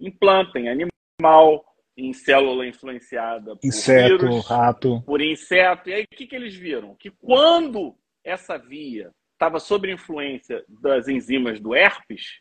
[0.00, 1.64] em planta, em animal,
[1.96, 5.02] em célula influenciada por inseto, vírus, rato.
[5.02, 5.90] por inseto.
[5.90, 6.94] E aí o que, que eles viram?
[6.94, 12.40] Que quando essa via estava sob influência das enzimas do herpes,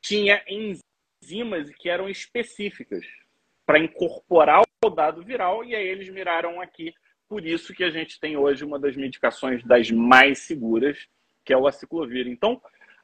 [0.00, 3.04] tinha enzimas que eram específicas
[3.66, 6.94] para incorporar o dado viral e aí eles miraram aqui.
[7.28, 11.08] Por isso que a gente tem hoje uma das medicações das mais seguras,
[11.44, 12.28] que é o aciclovir.
[12.28, 12.62] Então,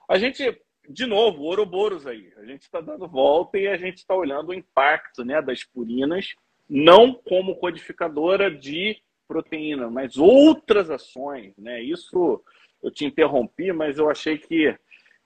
[0.08, 0.56] a gente
[0.88, 2.32] de novo, Ouroboros aí.
[2.36, 6.34] A gente está dando volta e a gente está olhando o impacto né, das purinas,
[6.68, 11.56] não como codificadora de proteína, mas outras ações.
[11.56, 11.82] Né?
[11.82, 12.42] Isso
[12.82, 14.76] eu te interrompi, mas eu achei que,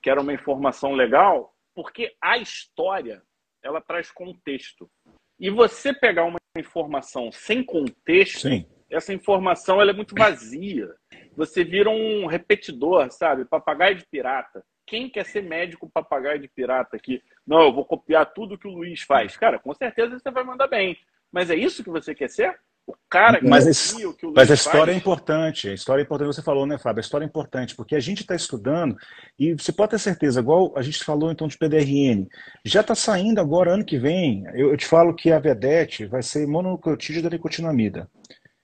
[0.02, 3.22] que era uma informação legal, porque a história
[3.62, 4.90] ela traz contexto.
[5.38, 8.66] E você pegar uma informação sem contexto, Sim.
[8.90, 10.94] essa informação ela é muito vazia.
[11.36, 13.44] Você vira um repetidor, sabe?
[13.44, 17.20] Papagaio de pirata quem quer ser médico papagaio de pirata aqui?
[17.44, 19.36] Não, eu vou copiar tudo que o Luiz faz.
[19.36, 20.96] Cara, com certeza você vai mandar bem.
[21.30, 22.58] Mas é isso que você quer ser?
[22.86, 24.96] O cara que mas, esse, o que o Luiz Mas a história faz?
[24.96, 25.68] é importante.
[25.68, 27.00] A história é importante, você falou, né, Fábio?
[27.00, 28.96] A história é importante, porque a gente está estudando,
[29.38, 32.28] e você pode ter certeza, igual a gente falou então de PDRN,
[32.64, 36.22] já está saindo agora, ano que vem, eu, eu te falo que a Vedete vai
[36.22, 38.08] ser mononucleotídeo da nicotinamida.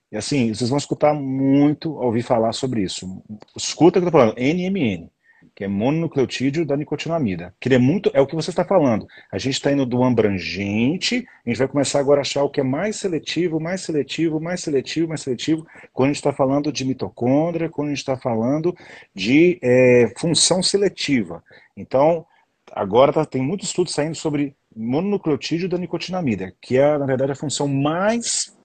[0.09, 3.21] E assim, vocês vão escutar muito ouvir falar sobre isso.
[3.57, 5.09] Escuta o que eu estou falando, NMN.
[5.55, 7.53] Que é mononucleotídeo da nicotinamida.
[7.59, 9.07] Que é muito, é o que você está falando.
[9.31, 12.59] A gente está indo do abrangente, a gente vai começar agora a achar o que
[12.59, 16.83] é mais seletivo, mais seletivo, mais seletivo, mais seletivo, quando a gente está falando de
[16.83, 18.75] mitocôndria, quando a gente está falando
[19.13, 21.43] de é, função seletiva.
[21.77, 22.25] Então,
[22.71, 27.35] agora tá, tem muito estudo saindo sobre mononucleotídeo da nicotinamida, que é, na verdade, a
[27.35, 28.57] função mais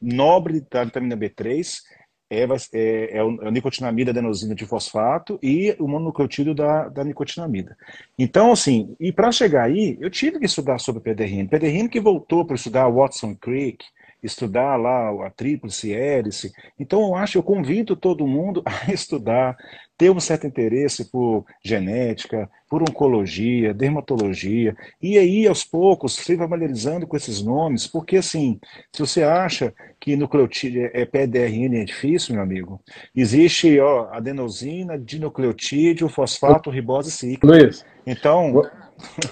[0.00, 1.82] nobre da vitamina B3,
[2.30, 7.76] é, é, é a nicotinamida adenosina de fosfato e o mononucleotídeo da, da nicotinamida.
[8.16, 11.48] Então, assim, e para chegar aí, eu tive que estudar sobre PDRN.
[11.48, 13.84] PDRN que voltou para estudar Watson Creek,
[14.22, 16.52] estudar lá a tríplice hélice.
[16.78, 19.56] Então, eu acho, eu convido todo mundo a estudar,
[19.96, 27.06] ter um certo interesse por genética, por oncologia, dermatologia, e aí, aos poucos, se familiarizando
[27.06, 28.58] com esses nomes, porque, assim,
[28.92, 32.80] se você acha que nucleotídeo é PDRN é difícil, meu amigo,
[33.14, 37.46] existe, ó, adenosina, dinucleotídeo, fosfato, ribose cíclica.
[37.46, 37.84] Luiz.
[38.06, 38.62] Então...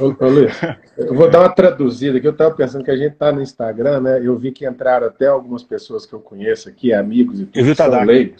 [0.00, 0.52] Ô, Luiz,
[0.96, 2.26] eu vou dar uma traduzida aqui.
[2.26, 4.20] Eu estava pensando que a gente está no Instagram, né?
[4.22, 7.58] Eu vi que entraram até algumas pessoas que eu conheço aqui, amigos e tudo.
[7.58, 8.34] Eu vi o Tadak.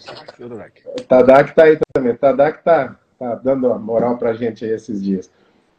[1.07, 2.15] Tadak está aí também.
[2.15, 5.29] Tadak está tá dando uma moral para a gente aí esses dias.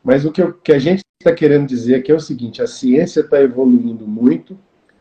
[0.02, 2.66] Mas o que, eu, que a gente está querendo dizer aqui é o seguinte: a
[2.66, 4.58] ciência está evoluindo muito,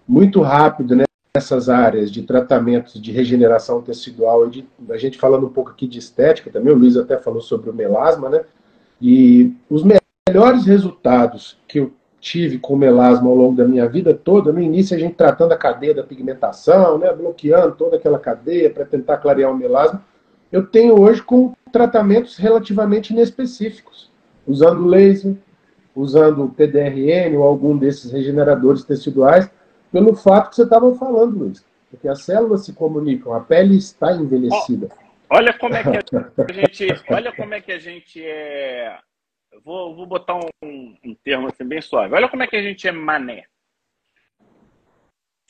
[0.07, 4.49] muito rápido né, nessas áreas de tratamentos de regeneração tecidual.
[4.49, 7.69] De, a gente falando um pouco aqui de estética também, o Luiz até falou sobre
[7.69, 8.41] o melasma, né?
[9.01, 9.83] E os
[10.29, 14.95] melhores resultados que eu tive com melasma ao longo da minha vida toda, no início
[14.95, 19.51] a gente tratando a cadeia da pigmentação, né, bloqueando toda aquela cadeia para tentar clarear
[19.51, 20.03] o melasma,
[20.51, 24.11] eu tenho hoje com tratamentos relativamente inespecíficos,
[24.45, 25.35] usando laser,
[25.95, 29.49] usando PDRN ou algum desses regeneradores teciduais,
[29.91, 31.65] pelo fato que você estava falando, Luiz.
[31.89, 34.89] Porque as células se comunicam, a pele está envelhecida.
[35.29, 38.97] Olha como é que a gente, olha como é que a gente é
[39.63, 42.13] vou, vou botar um, um termo assim bem suave.
[42.13, 43.45] Olha como é que a gente é mané.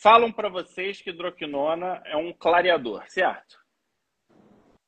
[0.02, 3.60] Falam para vocês que hidroquinona é um clareador, certo?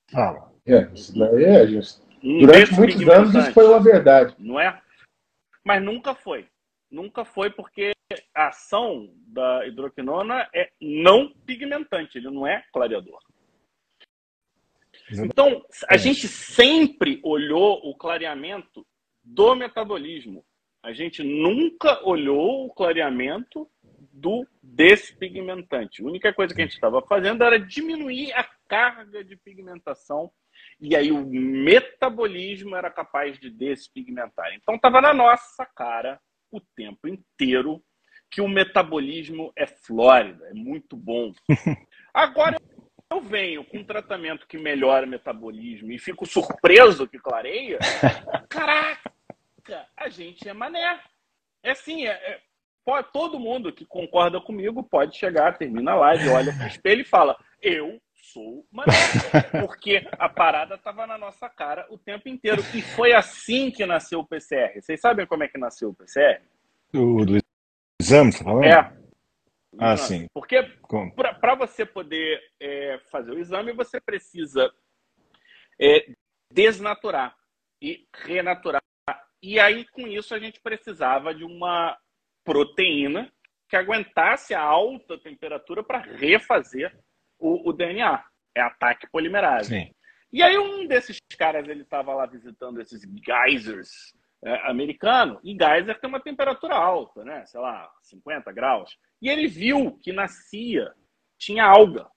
[0.09, 0.51] Fala.
[0.65, 1.65] É, isso daí é.
[1.65, 4.35] Durante muitos anos isso foi uma verdade.
[4.37, 4.81] Não é?
[5.65, 6.47] Mas nunca foi.
[6.89, 7.93] Nunca foi porque
[8.35, 13.19] a ação da hidroquinona é não pigmentante, ele não é clareador.
[15.11, 18.85] Então, a gente sempre olhou o clareamento
[19.23, 20.43] do metabolismo.
[20.83, 23.69] A gente nunca olhou o clareamento
[24.11, 26.01] do despigmentante.
[26.01, 30.31] A única coisa que a gente estava fazendo era diminuir a carga de pigmentação
[30.79, 34.53] e aí o metabolismo era capaz de despigmentar.
[34.55, 36.19] Então estava na nossa cara
[36.51, 37.81] o tempo inteiro
[38.29, 41.33] que o metabolismo é flórida, é muito bom.
[42.13, 42.57] Agora
[43.11, 47.77] eu venho com um tratamento que melhora o metabolismo e fico surpreso que clareia,
[48.49, 49.11] caraca,
[49.97, 50.99] a gente é mané.
[51.61, 52.39] É assim, é, é,
[52.85, 57.01] pode, todo mundo que concorda comigo pode chegar, termina a live, olha para o espelho
[57.01, 58.91] e fala: Eu sou mané.
[59.59, 62.63] Porque a parada estava na nossa cara o tempo inteiro.
[62.73, 64.81] E foi assim que nasceu o PCR.
[64.81, 66.41] Vocês sabem como é que nasceu o PCR?
[66.93, 67.37] O do
[68.01, 68.63] exame, você tá falando?
[68.63, 69.00] É.
[69.79, 70.27] Ah, sim.
[70.33, 70.61] Porque
[71.39, 74.71] para você poder é, fazer o exame, você precisa
[75.79, 76.13] é,
[76.51, 77.35] desnaturar
[77.81, 78.81] e renaturar.
[79.41, 81.97] E aí, com isso, a gente precisava de uma
[82.43, 83.31] proteína
[83.67, 86.95] que aguentasse a alta temperatura para refazer
[87.39, 88.23] o, o, DNA.
[88.55, 89.69] É ataque polimerase.
[89.69, 89.91] Sim.
[90.31, 94.13] E aí um desses caras, ele estava lá visitando esses geysers
[94.63, 97.45] americano, e geyser tem uma temperatura alta, né?
[97.45, 98.97] Sei lá, 50 graus.
[99.21, 100.93] E ele viu que nascia,
[101.37, 102.07] tinha alga.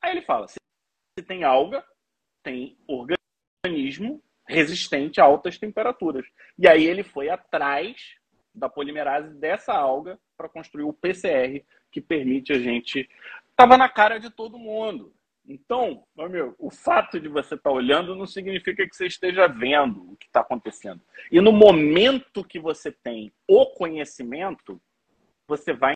[0.00, 0.58] Aí ele fala: se
[1.26, 1.84] tem alga,
[2.42, 6.26] tem organismo resistente a altas temperaturas.
[6.58, 8.16] E aí ele foi atrás
[8.54, 13.08] da polimerase dessa alga para construir o PCR que permite a gente.
[13.54, 15.14] Tava na cara de todo mundo.
[15.46, 19.48] Então, meu amigo, o fato de você estar tá olhando não significa que você esteja
[19.48, 21.00] vendo o que está acontecendo.
[21.30, 24.80] E no momento que você tem o conhecimento,
[25.46, 25.94] você vai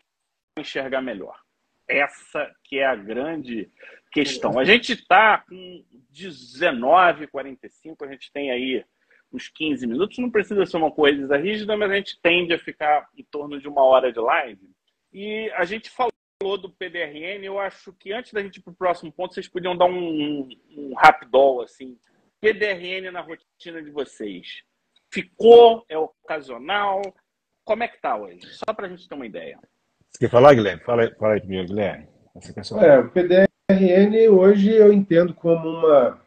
[0.58, 1.40] enxergar melhor.
[1.88, 3.70] Essa que é a grande
[4.10, 4.58] questão.
[4.58, 8.84] A gente está com 19h45, a gente tem aí
[9.32, 10.18] uns 15 minutos.
[10.18, 13.68] Não precisa ser uma coisa rígida, mas a gente tende a ficar em torno de
[13.68, 14.68] uma hora de live.
[15.12, 16.12] E a gente falou
[16.42, 19.76] do PDRN, eu acho que antes da gente ir para o próximo ponto, vocês podiam
[19.76, 21.96] dar um, um rapidol, assim.
[22.40, 24.62] PDRN na rotina de vocês.
[25.10, 25.82] Ficou?
[25.88, 27.00] É ocasional?
[27.64, 28.40] Como é que tá hoje?
[28.52, 29.58] Só para a gente ter uma ideia.
[30.10, 30.82] Você quer falar, Guilherme?
[30.84, 32.06] Fala, aí, fala aí primeiro, Guilherme.
[32.82, 36.20] É, o PDRN hoje eu entendo como uma,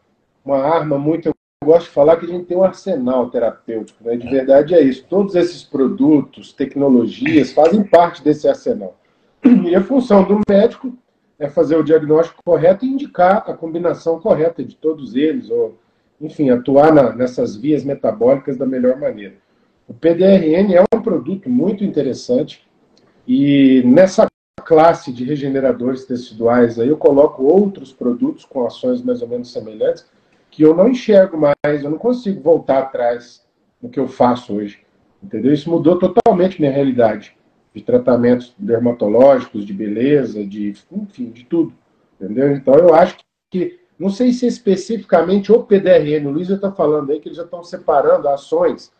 [0.44, 1.32] uma arma muito
[1.64, 4.16] gosto de falar que a gente tem um arsenal terapêutico, né?
[4.16, 5.06] De verdade é isso.
[5.08, 9.00] Todos esses produtos, tecnologias fazem parte desse arsenal.
[9.70, 10.98] E a função do médico
[11.38, 15.78] é fazer o diagnóstico correto e indicar a combinação correta de todos eles, ou,
[16.20, 19.36] enfim, atuar na, nessas vias metabólicas da melhor maneira.
[19.88, 22.68] O PDRN é um produto muito interessante
[23.28, 24.28] e nessa
[24.66, 30.06] classe de regeneradores teciduais aí eu coloco outros produtos com ações mais ou menos semelhantes
[30.52, 33.44] que eu não enxergo mais, eu não consigo voltar atrás
[33.82, 34.80] no que eu faço hoje.
[35.24, 35.54] Entendeu?
[35.54, 37.36] Isso mudou totalmente minha realidade
[37.74, 41.74] de tratamentos dermatológicos, de beleza, de enfim, de tudo.
[42.20, 42.52] Entendeu?
[42.52, 43.18] Então eu acho
[43.52, 47.44] que, não sei se especificamente o PDRN, o Luiz está falando aí que eles já
[47.44, 48.92] estão separando ações,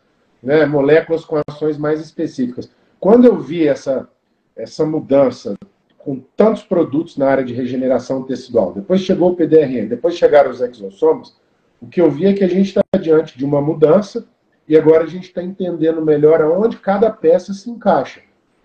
[0.42, 2.70] né, moléculas com ações mais específicas.
[2.98, 4.08] Quando eu vi essa,
[4.56, 5.54] essa mudança
[5.98, 10.60] com tantos produtos na área de regeneração tecidual, depois chegou o PDRN, depois chegaram os
[10.60, 11.36] exossomos,
[11.80, 14.26] o que eu vi é que a gente está diante de uma mudança
[14.66, 18.20] e agora a gente está entendendo melhor aonde cada peça se encaixa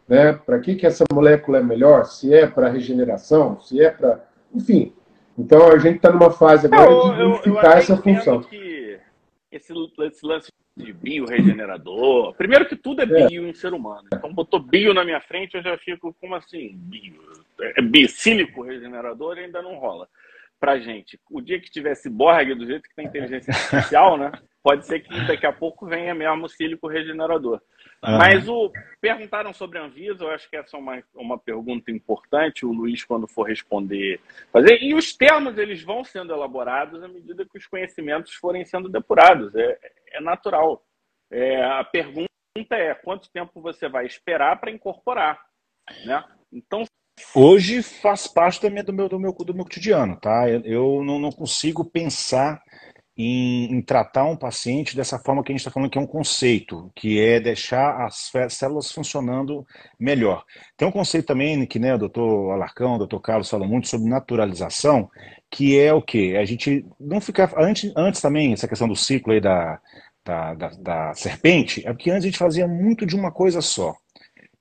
[0.08, 0.34] né?
[0.34, 2.06] Para que, que essa molécula é melhor?
[2.06, 4.28] Se é para regeneração, se é para.
[4.54, 4.94] Enfim.
[5.38, 8.42] Então a gente está numa fase agora eu, de unificar essa função.
[8.44, 9.00] Que
[9.52, 12.34] esse, esse lance de bioregenerador.
[12.36, 14.08] Primeiro que tudo é, é bio em ser humano.
[14.14, 16.72] Então botou bio na minha frente, eu já fico, como assim?
[16.76, 17.22] Bio?
[17.60, 20.08] É bicílico regenerador ainda não rola
[20.60, 21.20] pra gente.
[21.30, 24.32] O dia que tivesse Borg do jeito que tem inteligência artificial, né?
[24.64, 27.62] Pode ser que daqui a pouco venha mesmo o sílico regenerador.
[28.04, 28.18] Uhum.
[28.18, 28.72] Mas o
[29.02, 33.04] perguntaram sobre a Anvisa, eu acho que essa é uma, uma pergunta importante, o Luiz,
[33.04, 34.20] quando for responder,
[34.52, 34.82] fazer.
[34.82, 39.54] E os termos eles vão sendo elaborados à medida que os conhecimentos forem sendo depurados.
[39.56, 39.78] É,
[40.14, 40.84] é natural.
[41.32, 42.30] É, a pergunta
[42.72, 45.40] é quanto tempo você vai esperar para incorporar.
[46.06, 46.24] Né?
[46.52, 46.84] Então,
[47.34, 50.50] Hoje faz parte também do meu, do meu, do meu cotidiano, tá?
[50.50, 52.62] Eu, eu não, não, consigo pensar
[53.18, 56.08] em, em, tratar um paciente dessa forma que a gente está falando que é um
[56.08, 59.66] conceito, que é deixar as células funcionando
[60.00, 60.44] melhor.
[60.76, 64.10] Tem um conceito também que né, o doutor Alarcão, o doutor Carlos falam muito sobre
[64.10, 65.10] naturalização,
[65.50, 66.36] que é o quê?
[66.40, 67.54] A gente não ficar.
[67.58, 69.80] Antes, antes também, essa questão do ciclo aí da,
[70.26, 73.96] da, da, da serpente, é porque antes a gente fazia muito de uma coisa só.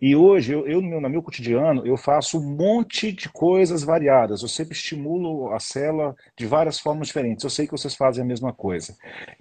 [0.00, 3.82] E hoje, eu, eu, no, meu, no meu cotidiano, eu faço um monte de coisas
[3.82, 4.42] variadas.
[4.42, 7.44] Eu sempre estimulo a célula de várias formas diferentes.
[7.44, 8.96] Eu sei que vocês fazem a mesma coisa.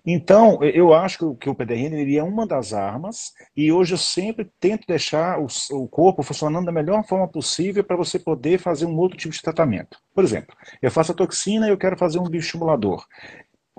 [0.06, 4.50] Então, eu acho que, o PDRN ele é uma das armas, e hoje eu sempre
[4.60, 8.98] tento deixar o, o corpo funcionando da melhor forma possível para você poder fazer um
[8.98, 9.98] outro tipo de tratamento.
[10.14, 13.06] Por exemplo, eu faço a toxina e eu quero fazer um bioestimulador.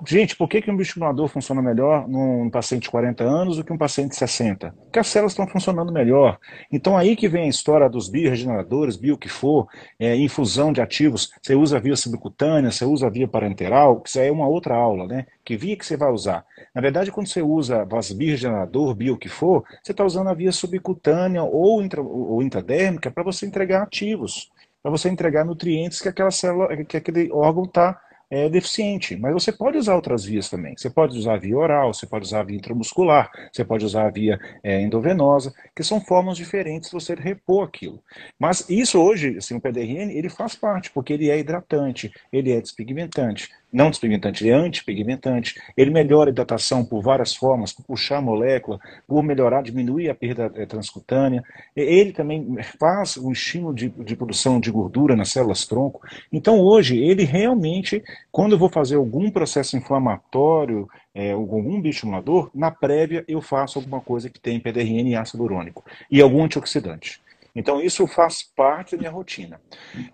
[0.05, 3.71] Gente, por que, que um bioestimulador funciona melhor num paciente de 40 anos do que
[3.71, 4.71] um paciente de 60?
[4.71, 6.37] Porque as células estão funcionando melhor.
[6.69, 9.67] Então aí que vem a história dos bioregeneradores, bio que for,
[9.97, 11.31] é, infusão de ativos.
[11.41, 15.07] Você usa via subcutânea, você usa via parenteral, que isso aí é uma outra aula,
[15.07, 15.27] né?
[15.45, 16.45] Que via que você vai usar?
[16.73, 20.51] Na verdade, quando você usa as bioregenerador, bio que for, você está usando a via
[20.51, 24.51] subcutânea ou, intra, ou intradérmica para você entregar ativos,
[24.83, 27.99] para você entregar nutrientes que aquela célula, que aquele órgão está
[28.29, 29.15] é deficiente.
[29.15, 30.75] Mas você pode usar outras vias também.
[30.77, 34.81] Você pode usar via oral, você pode usar via intramuscular, você pode usar via é,
[34.81, 38.01] endovenosa, que são formas diferentes de você repor aquilo.
[38.39, 42.61] Mas isso hoje, assim, o PDRN, ele faz parte, porque ele é hidratante, ele é
[42.61, 45.61] despigmentante, não despigmentante, ele é antipigmentante.
[45.75, 50.15] Ele melhora a hidratação por várias formas, por puxar a molécula, por melhorar, diminuir a
[50.15, 51.43] perda é, transcutânea.
[51.75, 56.01] Ele também faz um estímulo de, de produção de gordura nas células tronco.
[56.31, 58.01] Então, hoje, ele realmente,
[58.31, 63.99] quando eu vou fazer algum processo inflamatório, é, algum bioestimulador, na prévia eu faço alguma
[63.99, 67.21] coisa que tem PDRN e ácido urônico e algum antioxidante.
[67.55, 69.61] Então, isso faz parte da minha rotina.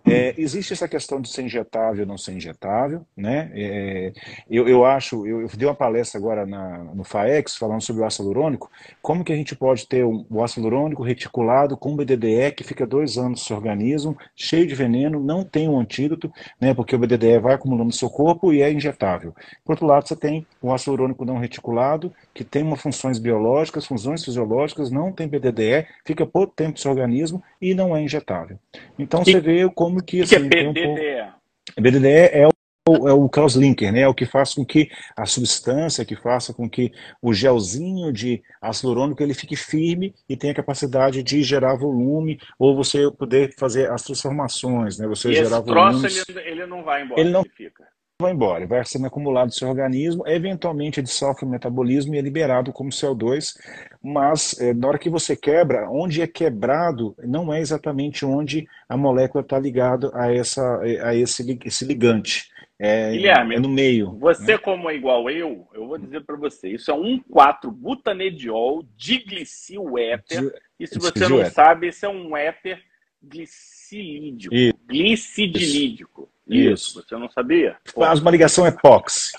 [0.06, 3.06] É, existe essa questão de ser injetável ou não ser injetável.
[3.18, 3.52] Né?
[3.56, 4.14] É,
[4.50, 8.06] eu, eu acho, eu, eu, dei uma palestra agora na, no FAEX falando sobre o
[8.06, 8.70] ácido hialurônico,
[9.02, 12.86] como que a gente pode ter o, o ácido hialurônico reticulado com BDDE, que fica
[12.86, 17.00] dois anos no seu organismo, cheio de veneno, não tem um antídoto, né, porque o
[17.00, 19.34] BDDE vai acumulando no seu corpo e é injetável.
[19.66, 23.86] Por outro lado, você tem o ácido hialurônico não reticulado, que tem uma funções biológicas,
[23.86, 28.01] funções fisiológicas, não tem BDDE, fica pouco tempo no seu organismo, organismo e não é
[28.01, 28.59] injetável.
[28.97, 30.21] Então você vê como que...
[30.21, 30.67] Assim, que é BDDE?
[30.67, 31.82] Um pouco...
[31.82, 34.01] BDDE é o, é o crosslinker, né?
[34.01, 38.41] É o que faz com que a substância, que faça com que o gelzinho de
[38.61, 43.89] ácido urônico ele fique firme e tenha capacidade de gerar volume, ou você poder fazer
[43.91, 45.07] as transformações, né?
[45.07, 47.91] Você e gerar troço, ele, ele, não vai embora, ele não, ele fica
[48.22, 52.22] vai embora, vai sendo acumulado no seu organismo, eventualmente ele sofre o metabolismo e é
[52.22, 53.57] liberado como CO2,
[54.01, 58.95] mas é, na hora que você quebra, onde é quebrado não é exatamente onde a
[58.95, 62.49] molécula está ligada a, essa, a esse, esse ligante.
[62.80, 64.17] é, Guilherme, é no meio.
[64.19, 64.57] Você, né?
[64.57, 70.53] como é igual eu, eu vou dizer para você: isso é um 4-butanediol diglicil éter.
[70.80, 72.82] E se você não sabe, esse é um éter
[73.22, 74.55] glicilídico.
[74.88, 76.30] Glicidilídico.
[76.52, 77.02] Isso.
[77.02, 77.78] Você não sabia?
[77.93, 79.32] Faz uma ligação epóxi.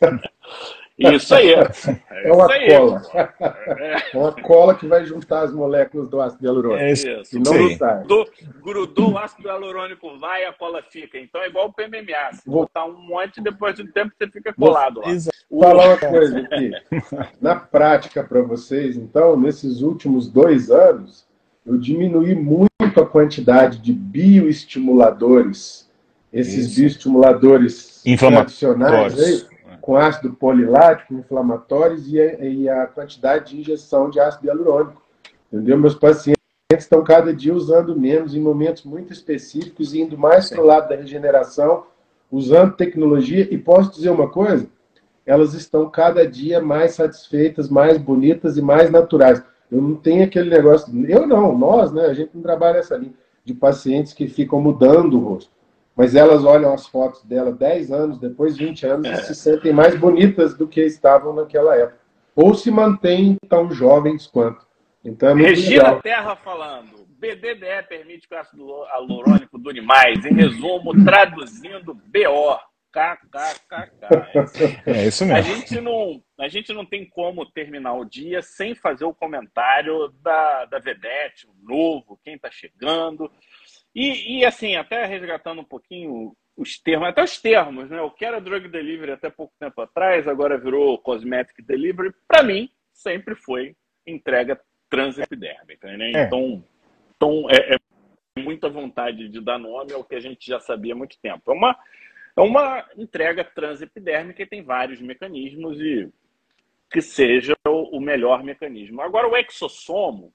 [0.98, 1.52] Isso aí.
[1.52, 1.70] É,
[2.24, 3.02] é uma cola.
[3.78, 6.82] É uma cola que vai juntar as moléculas do ácido hialurônico.
[6.82, 7.36] É isso.
[7.36, 7.52] E não.
[7.98, 8.26] Grudou,
[8.62, 11.18] grudou o ácido hialurônico, vai a cola fica.
[11.18, 12.32] Então é igual o PMMA.
[12.32, 12.62] Se Vou...
[12.62, 15.08] botar um monte, depois de um tempo você fica colado lá.
[15.50, 16.70] Vou falar uma coisa aqui.
[17.42, 21.26] Na prática para vocês, então, nesses últimos dois anos,
[21.66, 25.85] eu diminuí muito a quantidade de bioestimuladores,
[26.36, 26.76] esses Isso.
[26.76, 29.42] bioestimuladores tradicionais aí,
[29.80, 35.02] com ácido polilático, inflamatórios e a, e a quantidade de injeção de ácido hialurônico.
[35.50, 35.78] Entendeu?
[35.78, 36.36] Meus pacientes
[36.76, 40.90] estão cada dia usando menos em momentos muito específicos e indo mais para o lado
[40.90, 41.84] da regeneração,
[42.30, 43.48] usando tecnologia.
[43.50, 44.68] E posso dizer uma coisa?
[45.24, 49.42] Elas estão cada dia mais satisfeitas, mais bonitas e mais naturais.
[49.72, 50.92] Eu não tenho aquele negócio.
[51.08, 52.04] Eu não, nós, né?
[52.06, 55.55] A gente não trabalha essa linha de pacientes que ficam mudando o rosto
[55.96, 59.14] mas elas olham as fotos dela 10 anos depois, 20 anos, é.
[59.14, 62.00] e se sentem mais bonitas do que estavam naquela época.
[62.34, 64.66] Ou se mantêm tão jovens quanto.
[65.02, 66.02] Então é Regina legal.
[66.02, 67.06] Terra falando.
[67.18, 70.22] BDDE permite que o ácido hialurônico dure mais.
[70.26, 72.58] Em resumo, traduzindo BO.
[72.96, 74.08] KKKK.
[74.86, 75.36] É isso mesmo.
[75.36, 80.08] A gente, não, a gente não tem como terminar o dia sem fazer o comentário
[80.22, 83.30] da, da Vedete, o novo, quem está chegando.
[83.96, 87.98] E, e, assim, até resgatando um pouquinho os termos, até os termos, né?
[88.02, 92.68] O que era drug delivery até pouco tempo atrás, agora virou cosmetic delivery, para mim,
[92.92, 93.74] sempre foi
[94.06, 96.12] entrega transepidermica, né?
[96.12, 96.24] É.
[96.24, 96.62] Então,
[97.16, 97.78] então é, é,
[98.38, 101.50] muita vontade de dar nome ao que a gente já sabia há muito tempo.
[101.50, 101.74] É uma,
[102.36, 106.12] é uma entrega transepidermica e tem vários mecanismos e
[106.90, 109.00] que seja o, o melhor mecanismo.
[109.00, 110.34] Agora, o exossomo,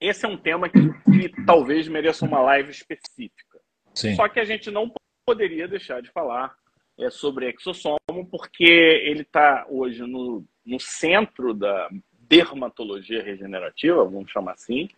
[0.00, 3.60] esse é um tema que, que talvez mereça uma live específica.
[3.94, 4.14] Sim.
[4.14, 4.92] Só que a gente não
[5.26, 6.54] poderia deixar de falar
[6.98, 7.98] é, sobre exossomo,
[8.30, 14.88] porque ele está hoje no, no centro da dermatologia regenerativa, vamos chamar assim,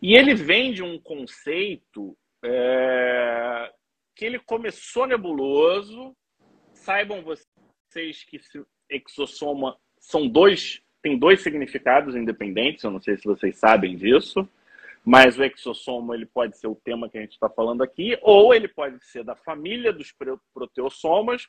[0.00, 3.72] e ele vem de um conceito é,
[4.14, 6.14] que ele começou nebuloso.
[6.72, 8.40] Saibam vocês que
[8.90, 14.48] exossoma são dois tem dois significados independentes, eu não sei se vocês sabem disso,
[15.04, 18.54] mas o exossomo ele pode ser o tema que a gente está falando aqui, ou
[18.54, 20.14] ele pode ser da família dos
[20.54, 21.46] proteossomas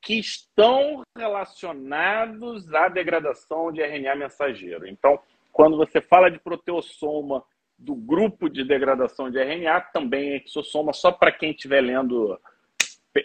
[0.00, 4.86] que estão relacionados à degradação de RNA mensageiro.
[4.86, 5.18] Então,
[5.50, 7.42] quando você fala de proteossoma
[7.76, 12.38] do grupo de degradação de RNA, também é exossoma, só para quem estiver lendo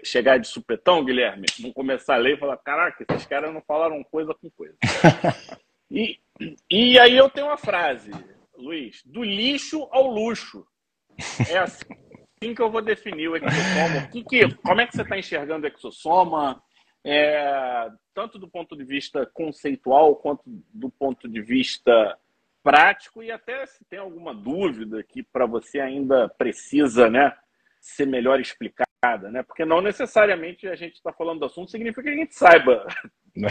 [0.04, 4.04] chegar de supetão, Guilherme, não começar a ler e falar, caraca, esses caras não falaram
[4.04, 4.76] coisa com coisa.
[5.90, 6.20] e,
[6.70, 8.12] e aí eu tenho uma frase,
[8.58, 10.66] Luiz, do lixo ao luxo.
[11.50, 14.08] É assim que eu vou definir o exossoma.
[14.12, 16.62] Que, que, como é que você está enxergando o exossoma?
[17.04, 22.18] É, tanto do ponto de vista conceitual quanto do ponto de vista
[22.62, 27.36] prático e até se tem alguma dúvida que para você ainda precisa né,
[27.80, 28.40] ser melhor
[29.00, 29.44] explicada, né?
[29.44, 32.86] Porque não necessariamente a gente está falando do assunto significa que a gente saiba
[33.36, 33.50] né?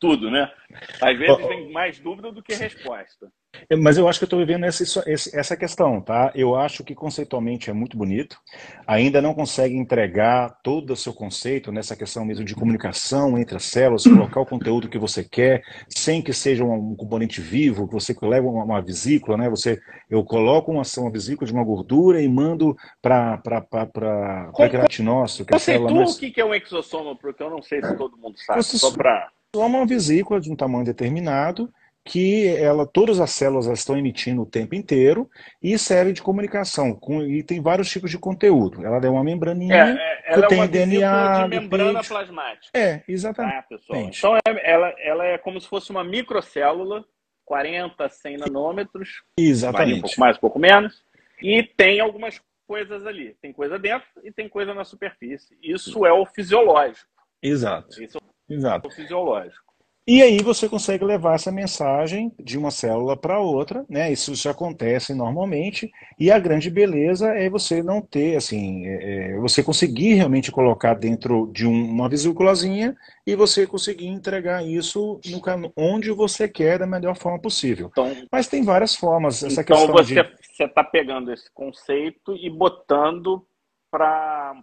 [0.00, 0.52] tudo, né?
[1.00, 3.30] Às vezes tem mais dúvida do que resposta.
[3.78, 6.30] Mas eu acho que eu estou vivendo essa, essa questão, tá?
[6.34, 8.38] Eu acho que conceitualmente é muito bonito,
[8.86, 13.64] ainda não consegue entregar todo o seu conceito nessa questão mesmo de comunicação entre as
[13.64, 18.14] células, colocar o conteúdo que você quer, sem que seja um componente vivo, que você
[18.22, 19.48] leva uma, uma vesícula, né?
[19.48, 19.80] Você,
[20.10, 25.44] eu coloco uma, uma vesícula de uma gordura e mando para a queratinócito.
[25.46, 26.16] Que Conceitua é mais...
[26.16, 28.92] o que é um exossoma, porque eu não sei se todo mundo sabe, você só
[28.92, 29.30] para...
[29.54, 31.72] É uma vesícula de um tamanho determinado,
[32.08, 35.28] que ela, todas as células estão emitindo o tempo inteiro
[35.62, 36.94] e serve de comunicação.
[36.94, 38.84] Com, e tem vários tipos de conteúdo.
[38.84, 41.42] Ela é uma membraninha é, é, que tem é DNA.
[41.42, 42.70] De membrana plasmática.
[42.72, 43.66] É, exatamente.
[43.92, 43.98] Ah.
[43.98, 44.40] Então é,
[44.72, 47.04] ela, ela é como se fosse uma microcélula,
[47.44, 49.22] 40, 100 nanômetros.
[49.36, 49.98] Exatamente.
[49.98, 51.04] Um pouco mais, um pouco menos.
[51.42, 53.36] E tem algumas coisas ali.
[53.42, 55.58] Tem coisa dentro e tem coisa na superfície.
[55.62, 57.06] Isso é o fisiológico.
[57.42, 58.02] Exato.
[58.02, 58.88] Isso é Exato.
[58.88, 59.67] o fisiológico.
[60.10, 64.10] E aí você consegue levar essa mensagem de uma célula para outra, né?
[64.10, 65.92] Isso já acontece normalmente.
[66.18, 70.94] E a grande beleza é você não ter, assim, é, é você conseguir realmente colocar
[70.94, 72.96] dentro de um, uma vesículazinha
[73.26, 77.88] e você conseguir entregar isso no, onde você quer da melhor forma possível.
[77.92, 79.42] Então, Mas tem várias formas.
[79.42, 80.64] Essa então questão você de...
[80.64, 83.46] está pegando esse conceito e botando
[83.90, 84.54] para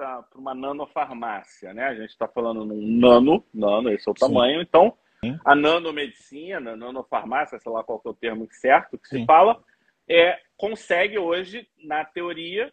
[0.00, 1.84] para uma nanofarmácia, né?
[1.84, 4.26] A gente está falando num nano, nano, esse é o Sim.
[4.26, 4.96] tamanho, então
[5.44, 9.20] a nanomedicina, nanofarmácia, sei lá qual é o termo certo que Sim.
[9.20, 9.62] se fala,
[10.08, 12.72] é, consegue hoje, na teoria,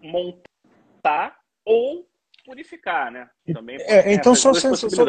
[0.00, 2.08] montar ou
[2.44, 3.26] purificar, né?
[3.52, 5.06] Também é, então são, são, são,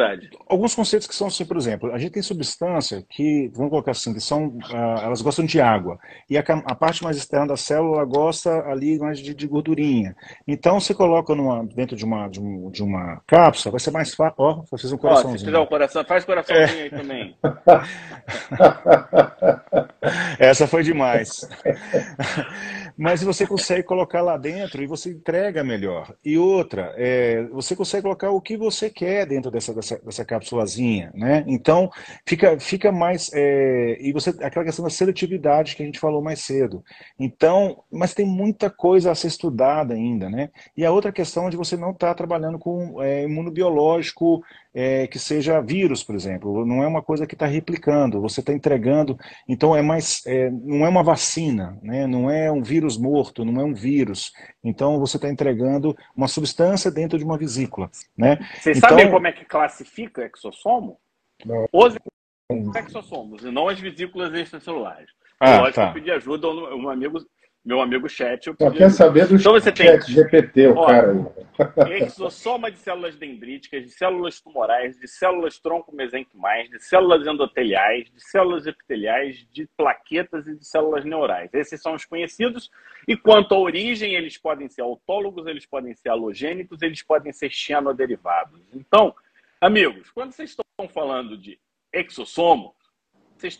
[0.48, 4.14] alguns conceitos que são assim, por exemplo, a gente tem substância que, vamos colocar assim,
[4.14, 5.98] que são, uh, elas gostam de água,
[6.30, 10.16] e a, a, parte mais externa da célula gosta ali mais de, de gordurinha.
[10.46, 14.14] Então você coloca numa, dentro de uma, de, um, de uma cápsula, vai ser mais
[14.14, 14.34] fácil.
[14.38, 15.34] Ó, oh, fiz um coraçãozinho.
[15.34, 16.82] Oh, se fizer um coração, faz coraçãozinho é.
[16.84, 17.36] aí também.
[20.38, 21.48] Essa foi demais.
[22.96, 26.14] Mas você consegue colocar lá dentro e você entrega melhor.
[26.24, 30.26] E outra, é, você consegue colocar o que você quer dentro dessa, dessa, dessa
[31.14, 31.44] né?
[31.46, 31.90] Então,
[32.24, 33.30] fica, fica mais...
[33.34, 36.82] É, e você aquela questão da seletividade que a gente falou mais cedo.
[37.18, 40.50] Então, mas tem muita coisa a ser estudada ainda, né?
[40.76, 44.42] E a outra questão é de você não estar tá trabalhando com é, imunobiológico
[44.78, 46.66] é, que seja vírus, por exemplo.
[46.66, 49.18] Não é uma coisa que está replicando, você está entregando.
[49.48, 52.06] Então é mais, é, não é uma vacina, né?
[52.06, 54.34] não é um vírus morto, não é um vírus.
[54.62, 57.90] Então você está entregando uma substância dentro de uma vesícula.
[58.14, 58.36] Né?
[58.60, 60.98] Vocês então, sabem como é que classifica exossomo?
[61.42, 61.66] Não.
[61.72, 61.96] Os
[62.76, 65.08] exossomos, e não as vesículas extracelulares.
[65.40, 65.82] Ah, Lógico tá.
[65.84, 67.18] que eu pedi ajuda um amigo
[67.66, 68.46] meu amigo chat.
[68.46, 71.96] Eu Só quer saber do então você chat tem, GPT, o cara.
[72.00, 78.66] Exossoma de células dendríticas, de células tumorais, de células tronco-mesenquimais, de células endoteliais, de células
[78.66, 81.52] epiteliais, de plaquetas e de células neurais.
[81.52, 82.70] Esses são os conhecidos.
[83.08, 87.50] E quanto à origem, eles podem ser autólogos, eles podem ser halogênicos, eles podem ser
[87.50, 88.60] xenoderivados.
[88.72, 89.12] Então,
[89.60, 91.58] amigos, quando vocês estão falando de
[91.92, 92.76] exossomo,
[93.36, 93.58] vocês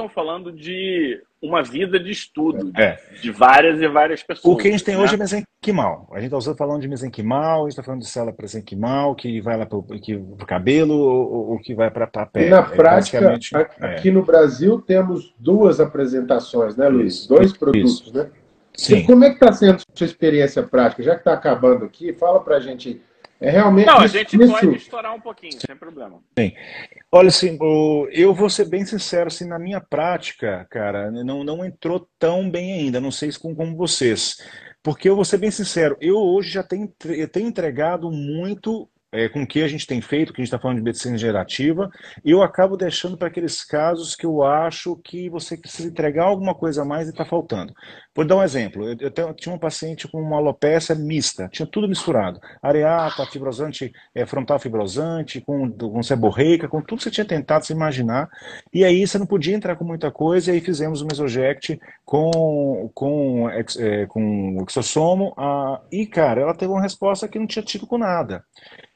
[0.00, 2.98] estão falando de uma vida de estudo é.
[3.20, 4.54] de várias e várias pessoas.
[4.54, 5.02] O que a gente tem né?
[5.02, 6.08] hoje é mesenquimal.
[6.12, 9.56] A gente está falando de mesenquimal, a gente está falando de célula presenquimal, que vai
[9.56, 12.46] lá para o cabelo ou, ou, que vai para a pele.
[12.46, 13.38] E na é, prática,
[13.80, 13.86] é.
[13.86, 17.14] aqui no Brasil temos duas apresentações, né, Luiz?
[17.14, 18.14] Isso, Dois produtos, isso.
[18.14, 18.30] né?
[18.74, 18.98] Sim.
[18.98, 21.02] E como é que está sendo a sua experiência prática?
[21.02, 23.02] Já que está acabando aqui, fala para a gente
[23.40, 23.86] é realmente.
[23.86, 24.52] Não, a gente isso.
[24.52, 26.20] pode estourar um pouquinho, sem problema.
[26.38, 26.52] Sim.
[27.10, 27.58] Olha, assim,
[28.12, 32.74] eu vou ser bem sincero, assim, na minha prática, cara, não, não entrou tão bem
[32.74, 34.36] ainda, não sei se com, como vocês.
[34.82, 39.28] Porque eu vou ser bem sincero, eu hoje já tenho, eu tenho entregado muito é,
[39.28, 41.90] com o que a gente tem feito, que a gente está falando de medicina gerativa,
[42.24, 46.82] eu acabo deixando para aqueles casos que eu acho que você precisa entregar alguma coisa
[46.82, 47.72] a mais e está faltando.
[48.20, 48.86] Vou dar um exemplo.
[48.86, 52.38] Eu, eu, eu, tinha um paciente com uma alopecia mista, tinha tudo misturado.
[52.62, 57.72] Areata, fibrosante, é, frontal fibrosante, com, com seborreica, com tudo que você tinha tentado se
[57.72, 58.28] imaginar.
[58.74, 62.90] E aí você não podia entrar com muita coisa, e aí fizemos o mesoject com,
[62.92, 65.32] com, é, com exossomo.
[65.38, 68.44] A, e, cara, ela teve uma resposta que não tinha tido com nada.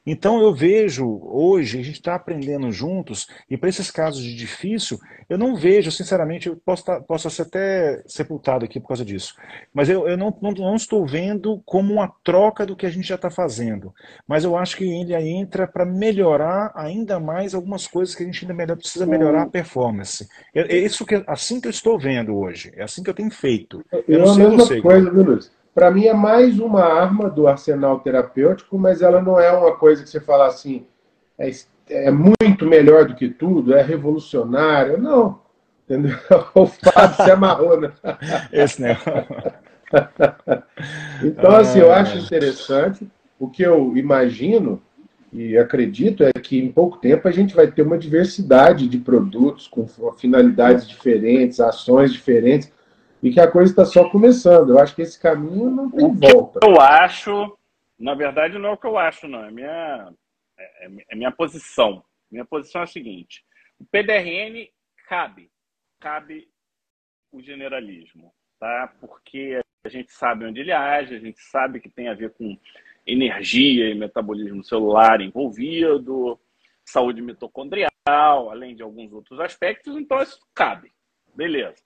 [0.05, 4.99] Então eu vejo hoje, a gente está aprendendo juntos, e para esses casos de difícil,
[5.27, 9.14] eu não vejo, sinceramente, eu posso, tá, posso ser até sepultado aqui por causa disso,
[9.73, 13.07] mas eu, eu não, não, não estou vendo como uma troca do que a gente
[13.07, 13.93] já está fazendo.
[14.27, 18.43] Mas eu acho que ele entra para melhorar ainda mais algumas coisas que a gente
[18.43, 20.27] ainda melhor, precisa melhorar a performance.
[20.53, 23.31] É, é isso que assim que eu estou vendo hoje, é assim que eu tenho
[23.31, 23.83] feito.
[23.91, 24.81] Eu, eu não sei você.
[24.81, 25.51] Coisa, viu, Luiz?
[25.75, 30.01] para mim é mais uma arma do arsenal terapêutico, mas ela não é uma coisa
[30.01, 30.87] que você fala assim,
[31.37, 31.51] é,
[31.89, 34.97] é muito melhor do que tudo, é revolucionário.
[34.97, 35.43] Não.
[35.85, 36.17] Entendeu?
[36.53, 37.93] O Fábio se amarrou, né?
[38.51, 38.89] Esse não.
[41.23, 43.07] então, assim, eu acho interessante.
[43.39, 44.81] O que eu imagino
[45.31, 49.67] e acredito é que em pouco tempo a gente vai ter uma diversidade de produtos
[49.67, 49.85] com
[50.17, 52.71] finalidades diferentes, ações diferentes
[53.21, 54.69] e que a coisa está só começando.
[54.69, 56.61] Eu acho que esse caminho não tem volta.
[56.63, 57.57] Eu acho,
[57.99, 59.43] na verdade, não é o que eu acho, não.
[59.43, 60.13] É minha,
[60.57, 62.01] é, é minha posição.
[62.31, 63.43] Minha posição é a seguinte:
[63.77, 64.69] o PDRN
[65.09, 65.49] cabe,
[65.99, 66.47] cabe
[67.31, 68.93] o generalismo, tá?
[68.99, 72.57] Porque a gente sabe onde ele age, a gente sabe que tem a ver com
[73.05, 76.39] energia e metabolismo celular envolvido,
[76.83, 80.91] saúde mitocondrial, além de alguns outros aspectos, então isso cabe.
[81.35, 81.85] Beleza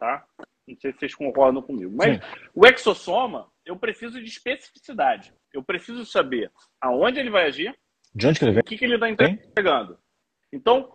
[0.00, 0.24] tá?
[0.66, 1.92] Não sei se vocês concordam comigo.
[1.94, 2.22] Mas Sim.
[2.54, 5.32] o exossoma, eu preciso de especificidade.
[5.52, 6.50] Eu preciso saber
[6.80, 7.76] aonde ele vai agir,
[8.14, 8.60] de onde que ele vem?
[8.60, 9.98] o que, que ele está entregando.
[10.52, 10.90] Então,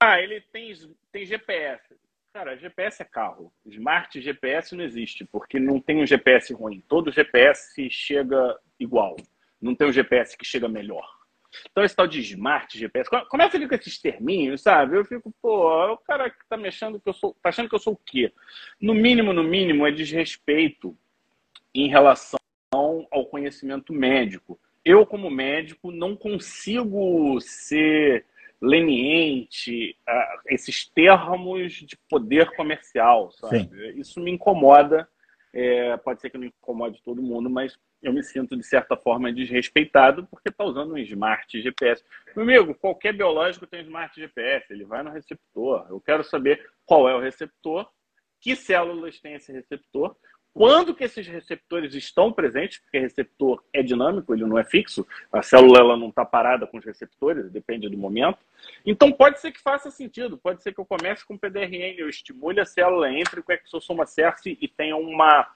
[0.00, 0.72] ah, ele tem,
[1.10, 1.96] tem GPS.
[2.32, 3.52] Cara, GPS é carro.
[3.66, 6.84] Smart GPS não existe, porque não tem um GPS ruim.
[6.86, 9.16] Todo GPS chega igual.
[9.60, 11.18] Não tem um GPS que chega melhor.
[11.70, 14.96] Então, esse tal de smart GPS, começa ali com esses terminhos, sabe?
[14.96, 17.34] Eu fico, pô, o cara que tá me achando que eu sou.
[17.42, 18.32] tá achando que eu sou o quê?
[18.80, 20.96] No mínimo, no mínimo, é desrespeito
[21.74, 22.38] em relação
[23.10, 24.60] ao conhecimento médico.
[24.84, 28.24] Eu, como médico, não consigo ser
[28.60, 33.60] leniente a esses termos de poder comercial, sabe?
[33.60, 34.00] Sim.
[34.00, 35.08] Isso me incomoda.
[35.52, 39.32] É, pode ser que não incomode todo mundo, mas eu me sinto, de certa forma,
[39.32, 42.04] desrespeitado porque está usando um smart GPS.
[42.36, 45.86] Meu amigo, qualquer biológico tem smart GPS, ele vai no receptor.
[45.88, 47.88] Eu quero saber qual é o receptor,
[48.40, 50.16] que células tem esse receptor,
[50.54, 55.42] quando que esses receptores estão presentes, porque receptor é dinâmico, ele não é fixo, a
[55.42, 58.38] célula ela não está parada com os receptores, depende do momento.
[58.84, 62.60] Então pode ser que faça sentido, pode ser que eu comece com PDRN, eu estimule
[62.60, 65.46] a célula, entre com exossoma cerce e tenha uma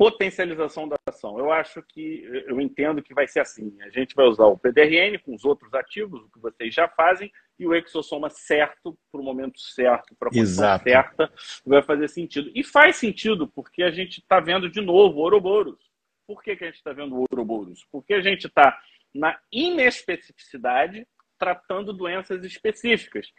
[0.00, 1.38] potencialização da ação.
[1.38, 3.76] Eu acho que, eu entendo que vai ser assim.
[3.82, 7.30] A gente vai usar o PDRN com os outros ativos, o que vocês já fazem,
[7.58, 11.30] e o exossoma certo, para o momento certo, para a posição certa,
[11.66, 12.50] vai fazer sentido.
[12.54, 15.90] E faz sentido, porque a gente está vendo de novo Ouroboros.
[16.26, 17.86] Por que, que a gente está vendo Ouroboros?
[17.92, 18.80] Porque a gente está
[19.14, 21.06] na inespecificidade
[21.38, 23.30] tratando doenças específicas.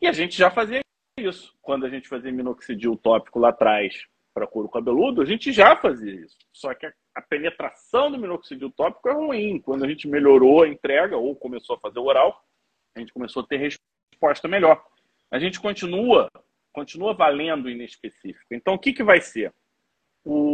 [0.00, 0.82] E a gente já fazia
[1.18, 1.52] isso.
[1.60, 4.06] Quando a gente fazia minoxidil tópico lá atrás
[4.36, 6.36] para couro cabeludo, a gente já fazia isso.
[6.52, 9.58] Só que a, penetração do minoxidil tópico é ruim.
[9.58, 12.44] Quando a gente melhorou a entrega ou começou a fazer o oral,
[12.94, 14.84] a gente começou a ter resposta melhor.
[15.30, 16.30] A gente continua,
[16.70, 18.44] continua valendo inespecífico.
[18.50, 19.54] Então, o que, que vai ser?
[20.22, 20.52] O,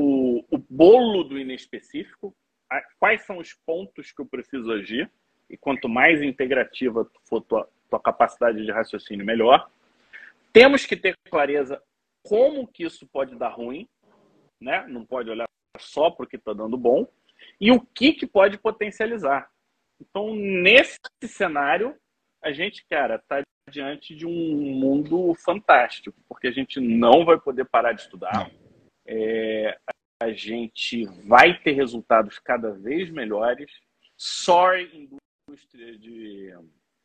[0.00, 2.34] o, o bolo do inespecífico,
[2.72, 5.12] a, quais são os pontos que eu preciso agir,
[5.50, 9.70] e quanto mais integrativa for tua, tua capacidade de raciocínio, melhor.
[10.54, 11.82] Temos que ter clareza
[12.24, 13.88] como que isso pode dar ruim,
[14.60, 14.86] né?
[14.88, 15.48] Não pode olhar
[15.78, 17.06] só para o que está dando bom
[17.60, 19.50] e o que, que pode potencializar.
[20.00, 21.96] Então, nesse cenário,
[22.42, 27.64] a gente, cara, está diante de um mundo fantástico, porque a gente não vai poder
[27.64, 28.50] parar de estudar.
[29.06, 29.78] É,
[30.22, 33.70] a gente vai ter resultados cada vez melhores.
[34.16, 35.08] Sorry,
[35.48, 36.54] indústria de,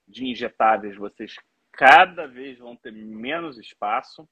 [0.07, 1.35] de injetáveis, vocês
[1.71, 4.27] cada vez vão ter menos espaço.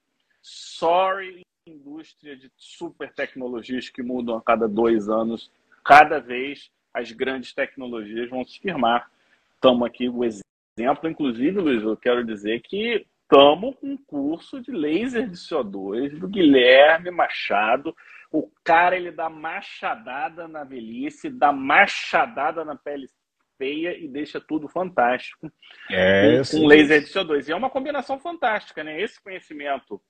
[0.49, 5.51] Sorry, indústria de super tecnologias que mudam a cada dois anos.
[5.83, 9.11] Cada vez as grandes tecnologias vão se firmar.
[9.55, 14.71] Estamos aqui o exemplo, inclusive, Luiz, eu quero dizer que estamos com um curso de
[14.71, 17.93] laser de CO2 do Guilherme Machado.
[18.31, 23.09] O cara ele dá machadada na velhice, dá machadada na pele
[23.57, 25.51] feia e deixa tudo fantástico
[25.89, 27.49] é, com, com laser de CO2.
[27.49, 29.01] E é uma combinação fantástica, né?
[29.01, 30.01] Esse conhecimento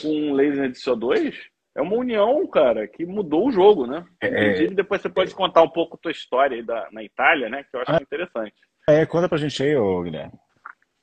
[0.00, 1.34] com laser de CO2
[1.74, 4.04] é uma união, cara, que mudou o jogo, né?
[4.20, 7.48] É, Inclusive, depois você pode contar um pouco a tua história aí da, na Itália,
[7.48, 7.64] né?
[7.64, 8.54] Que eu acho ah, interessante.
[8.88, 10.32] É, conta pra gente aí, ô, Guilherme.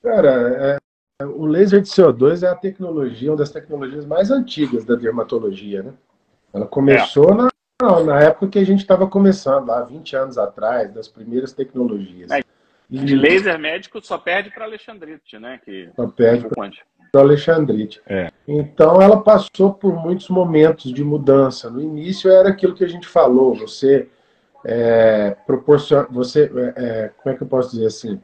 [0.02, 0.78] Cara,
[1.20, 5.82] é, o laser de CO2 é a tecnologia, uma das tecnologias mais antigas da dermatologia,
[5.82, 5.92] né?
[6.54, 7.34] Ela começou é.
[7.34, 7.48] na,
[7.82, 12.30] não, na época que a gente estava começando, lá 20 anos atrás, das primeiras tecnologias.
[12.30, 12.42] É,
[12.88, 15.60] de laser médico só perde para Alexandrite, né?
[15.64, 16.70] Que só perde para
[17.18, 18.00] Alexandrite.
[18.06, 18.30] É.
[18.46, 21.70] Então ela passou por muitos momentos de mudança.
[21.70, 24.08] No início era aquilo que a gente falou, você
[24.64, 28.20] é, proporciona, você, é, é, como é que eu posso dizer assim?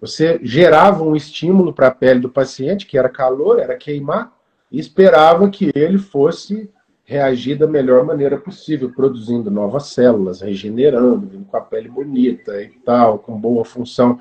[0.00, 4.32] Você gerava um estímulo para a pele do paciente, que era calor, era queimar,
[4.70, 6.70] e esperava que ele fosse
[7.04, 12.68] reagir da melhor maneira possível, produzindo novas células, regenerando, vindo com a pele bonita e
[12.84, 14.20] tal, com boa função.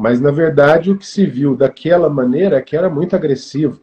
[0.00, 3.82] Mas, na verdade, o que se viu daquela maneira é que era muito agressivo.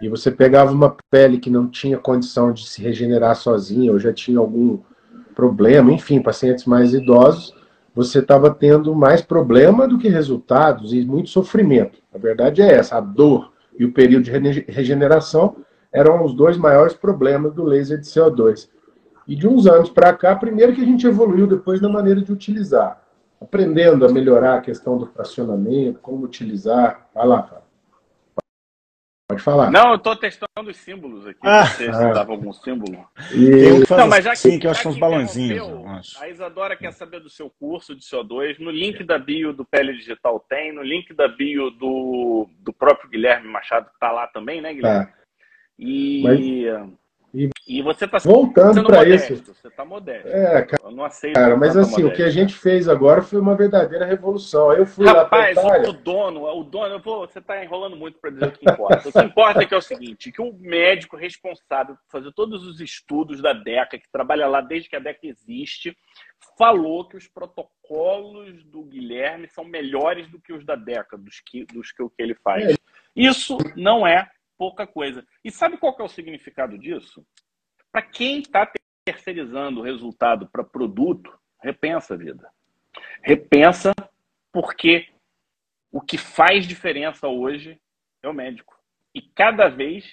[0.00, 4.10] E você pegava uma pele que não tinha condição de se regenerar sozinha, ou já
[4.10, 4.78] tinha algum
[5.34, 7.54] problema, enfim, pacientes mais idosos,
[7.94, 11.98] você estava tendo mais problema do que resultados e muito sofrimento.
[12.14, 15.56] A verdade é essa, a dor e o período de regeneração
[15.92, 18.70] eram os dois maiores problemas do laser de CO2.
[19.26, 22.32] E de uns anos para cá, primeiro que a gente evoluiu depois na maneira de
[22.32, 23.06] utilizar
[23.40, 27.08] aprendendo a melhorar a questão do fracionamento, como utilizar.
[27.14, 27.68] Vai lá, Fábio.
[29.30, 29.70] Pode falar.
[29.70, 31.38] Não, eu estou testando os símbolos aqui.
[31.42, 32.12] Ah, se ah.
[32.12, 33.06] dava algum símbolo.
[33.30, 33.94] E...
[33.94, 36.16] Não, mas já que, Sim, que eu acho que uns balãozinhos.
[36.18, 38.58] A Isadora quer saber do seu curso de CO2.
[38.58, 40.72] No link da bio do Pele Digital tem.
[40.72, 45.06] No link da bio do, do próprio Guilherme Machado, que está lá também, né, Guilherme?
[45.06, 45.12] Tá.
[45.78, 46.22] E...
[46.22, 46.98] Mas...
[47.38, 49.36] E, e você está voltando para isso.
[49.36, 50.26] Você está modesto.
[50.26, 51.34] É, cara, eu não aceito.
[51.34, 54.72] Cara, mas assim, o que a gente fez agora foi uma verdadeira revolução.
[54.72, 58.48] Eu fui Rapaz, lá o dono, o dono, vou, você está enrolando muito para dizer
[58.48, 59.08] o que importa.
[59.08, 62.66] o que importa é que é o seguinte, que o médico responsável por fazer todos
[62.66, 65.96] os estudos da DECA, que trabalha lá desde que a DECA existe,
[66.58, 71.64] falou que os protocolos do Guilherme são melhores do que os da DECA, dos que,
[71.66, 72.68] dos que o que ele faz.
[72.68, 72.74] É.
[73.14, 74.28] Isso não é
[74.58, 75.24] pouca coisa.
[75.44, 77.24] E sabe qual é o significado disso?
[77.92, 78.70] Para quem está
[79.04, 81.32] terceirizando o resultado para produto,
[81.62, 82.50] repensa a vida.
[83.22, 83.94] Repensa
[84.52, 85.06] porque
[85.90, 87.80] o que faz diferença hoje
[88.22, 88.76] é o médico.
[89.14, 90.04] E cada vez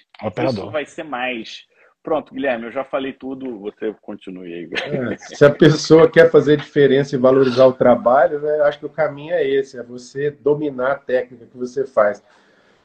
[0.48, 1.66] isso vai ser mais.
[2.02, 4.70] Pronto, Guilherme, eu já falei tudo, você continue aí.
[5.12, 8.90] É, se a pessoa quer fazer diferença e valorizar o trabalho, né, acho que o
[8.90, 12.22] caminho é esse, é você dominar a técnica que você faz.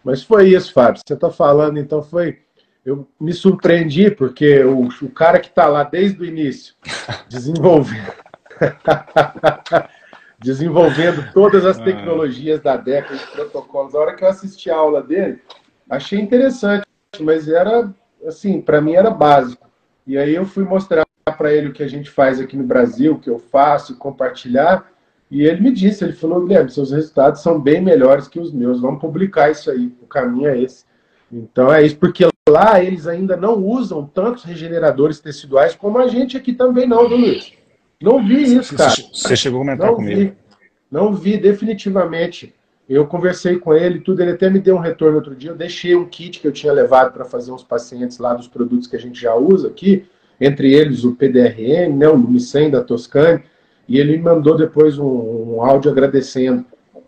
[0.04, 1.02] Mas foi isso, Fábio.
[1.06, 2.40] Você está falando, então foi.
[2.84, 6.74] Eu me surpreendi, porque o, o cara que está lá desde o início,
[7.30, 8.14] desenvolvendo.
[10.40, 11.84] desenvolvendo todas as ah.
[11.84, 13.94] tecnologias da década de protocolos.
[13.94, 15.40] A hora que eu assisti a aula dele,
[15.90, 16.86] achei interessante,
[17.20, 17.94] mas era
[18.26, 19.70] assim, para mim era básico.
[20.06, 21.06] E aí eu fui mostrar
[21.38, 24.92] para ele o que a gente faz aqui no Brasil, o que eu faço, compartilhar.
[25.32, 28.82] E ele me disse, ele falou, Guilherme, seus resultados são bem melhores que os meus,
[28.82, 30.84] vamos publicar isso aí, o caminho é esse.
[31.32, 36.36] Então é isso, porque lá eles ainda não usam tantos regeneradores teciduais como a gente
[36.36, 37.54] aqui também não, viu, Luiz?
[38.02, 38.92] Não vi isso, cara.
[38.92, 40.20] Você chegou a comentar não comigo.
[40.20, 40.34] Vi,
[40.92, 42.54] não vi, definitivamente.
[42.90, 45.52] Eu conversei com ele, tudo, ele até me deu um retorno outro dia.
[45.52, 48.88] Eu deixei um kit que eu tinha levado para fazer uns pacientes lá dos produtos
[48.88, 50.06] que a gente já usa aqui,
[50.42, 53.44] entre eles o PDRN, né, o Lumicem da Toscane,
[53.92, 56.66] e ele me mandou depois um, um áudio agradecendo,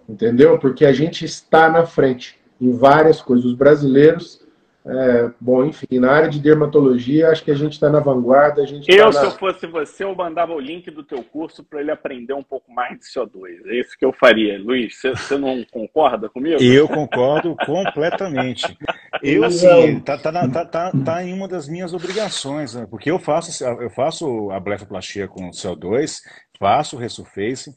[0.07, 0.59] entendeu?
[0.59, 3.45] Porque a gente está na frente em várias coisas.
[3.45, 4.43] Os brasileiros
[4.85, 8.61] é, bom, enfim, na área de dermatologia, acho que a gente está na vanguarda.
[8.61, 9.11] A gente eu, tá na...
[9.13, 12.43] se eu fosse você, eu mandava o link do teu curso para ele aprender um
[12.43, 13.65] pouco mais de CO2.
[13.65, 14.59] É isso que eu faria.
[14.59, 16.61] Luiz, você, você não concorda comigo?
[16.61, 18.77] Eu concordo completamente.
[19.21, 22.85] Eu, sim, tá, tá, tá, tá, tá em uma das minhas obrigações, né?
[22.89, 26.19] porque eu faço, eu faço a blefoplastia com CO2,
[26.59, 27.73] faço o resurface,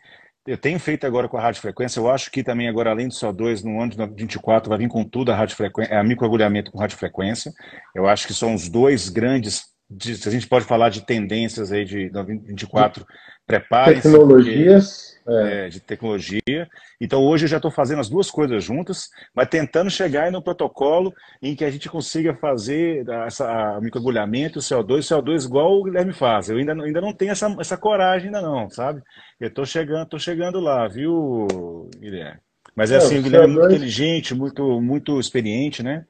[0.47, 3.65] eu tenho feito agora com a radiofrequência, eu acho que também agora, além do CO2,
[3.65, 7.53] no ano de 24 vai vir com tudo a radiofrequência, a microagulhamento com radiofrequência.
[7.95, 9.65] Eu acho que são os dois grandes,
[10.01, 12.11] se a gente pode falar de tendências aí de
[12.45, 13.05] 24,
[13.47, 14.03] preparem-se.
[14.03, 15.03] Tecnologias.
[15.03, 15.67] Porque, é.
[15.67, 16.69] É, de tecnologia.
[17.01, 21.13] Então hoje eu já estou fazendo as duas coisas juntas, mas tentando chegar no protocolo
[21.43, 26.13] em que a gente consiga fazer essa, microagulhamento, o CO2, o CO2 igual o Guilherme
[26.13, 26.49] faz.
[26.49, 29.03] Eu ainda, ainda não tenho essa, essa coragem ainda não, sabe?
[29.41, 32.41] Eu estou chegando, tô chegando lá, viu, Guilherme?
[32.75, 36.05] Mas é, é assim, o Guilherme é muito inteligente, muito, muito experiente, né?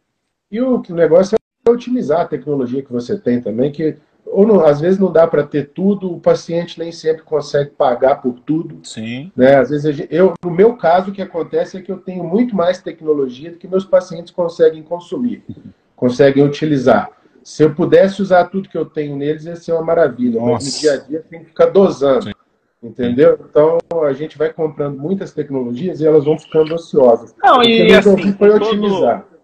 [0.51, 3.97] E o negócio é utilizar a tecnologia que você tem também, que
[4.27, 8.17] ou não, às vezes não dá para ter tudo, o paciente nem sempre consegue pagar
[8.17, 8.81] por tudo.
[8.83, 9.31] Sim.
[9.37, 9.57] Né?
[9.57, 12.83] Às vezes eu, no meu caso, o que acontece é que eu tenho muito mais
[12.83, 15.45] tecnologia do que meus pacientes conseguem consumir,
[15.95, 17.11] conseguem utilizar.
[17.43, 20.41] Se eu pudesse usar tudo que eu tenho neles, ia ser uma maravilha.
[20.41, 20.65] Nossa.
[20.65, 22.25] Mas no dia a dia tem que ficar dosando.
[22.25, 22.33] Sim.
[22.83, 23.39] Entendeu?
[23.49, 27.35] Então a gente vai comprando muitas tecnologias e elas vão ficando ociosas.
[27.43, 29.23] Não, e assim, foi otimizar.
[29.23, 29.36] Todo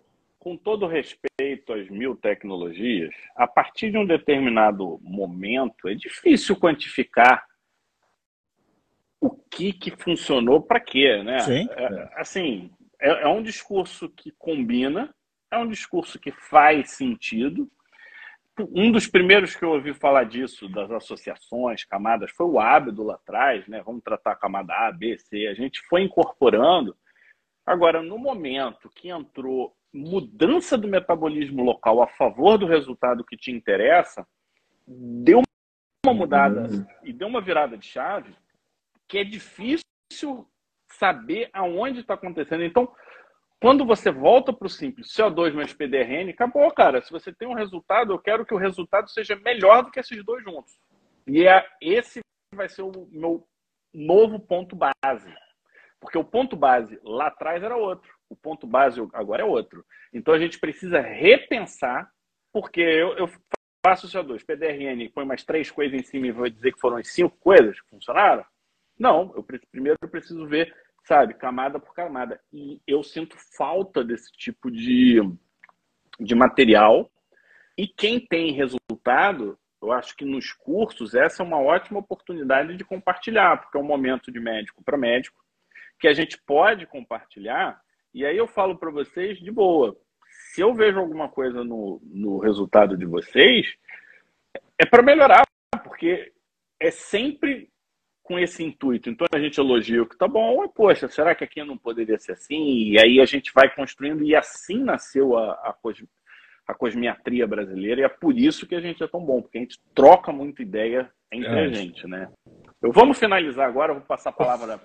[0.42, 7.46] com todo respeito às mil tecnologias, a partir de um determinado momento é difícil quantificar
[9.20, 11.38] o que, que funcionou para quê, né?
[11.38, 11.68] Sim.
[11.70, 15.14] É, assim, é, é, um discurso que combina,
[15.48, 17.70] é um discurso que faz sentido.
[18.58, 23.14] Um dos primeiros que eu ouvi falar disso, das associações, camadas, foi o Ábido lá
[23.14, 23.80] atrás, né?
[23.86, 25.46] Vamos tratar a camada A, B, C.
[25.46, 26.96] A gente foi incorporando.
[27.64, 33.50] Agora, no momento que entrou mudança do metabolismo local a favor do resultado que te
[33.50, 34.26] interessa,
[34.86, 35.42] deu
[36.04, 36.86] uma mudada uhum.
[37.04, 38.34] e deu uma virada de chave
[39.06, 40.48] que é difícil
[40.90, 42.64] saber aonde está acontecendo.
[42.64, 42.90] Então,
[43.60, 47.02] quando você volta para o simples CO2 mais PDRN, acabou, cara.
[47.02, 50.24] Se você tem um resultado, eu quero que o resultado seja melhor do que esses
[50.24, 50.80] dois juntos.
[51.26, 52.20] E é, esse
[52.54, 53.46] vai ser o meu
[53.92, 55.32] novo ponto base.
[56.00, 59.84] Porque o ponto base lá atrás era outro o ponto base agora é outro.
[60.12, 62.10] Então a gente precisa repensar,
[62.52, 63.30] porque eu, eu
[63.84, 66.96] faço o CO2, PDRN, põe mais três coisas em cima e vou dizer que foram
[66.96, 68.44] as cinco coisas que funcionaram?
[68.98, 70.74] Não, eu primeiro eu preciso ver,
[71.04, 72.40] sabe, camada por camada.
[72.52, 75.20] E eu sinto falta desse tipo de,
[76.18, 77.10] de material.
[77.76, 82.84] E quem tem resultado, eu acho que nos cursos essa é uma ótima oportunidade de
[82.84, 85.42] compartilhar, porque é um momento de médico para médico
[85.98, 87.80] que a gente pode compartilhar
[88.14, 89.96] e aí eu falo para vocês de boa.
[90.52, 93.66] Se eu vejo alguma coisa no, no resultado de vocês,
[94.78, 95.46] é para melhorar,
[95.82, 96.32] porque
[96.80, 97.70] é sempre
[98.22, 99.08] com esse intuito.
[99.08, 102.18] Então a gente elogia o que tá bom, e poxa, será que aqui não poderia
[102.18, 102.90] ser assim?
[102.90, 106.04] E aí a gente vai construindo, e assim nasceu a, a, cos,
[106.66, 109.60] a cosmiatria brasileira, e é por isso que a gente é tão bom, porque a
[109.60, 111.64] gente troca muita ideia entre é.
[111.64, 112.30] a gente, né?
[112.80, 114.80] Eu vamos finalizar agora, vou passar a palavra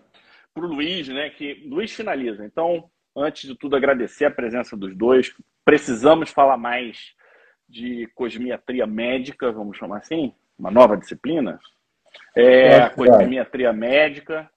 [0.53, 1.29] para o Luiz, né?
[1.29, 2.45] Que Luiz finaliza.
[2.45, 5.33] Então, antes de tudo, agradecer a presença dos dois.
[5.65, 7.13] Precisamos falar mais
[7.67, 10.33] de cosmiatria médica, vamos chamar assim?
[10.57, 11.59] uma nova disciplina,
[12.35, 14.49] é, a coipimetria médica,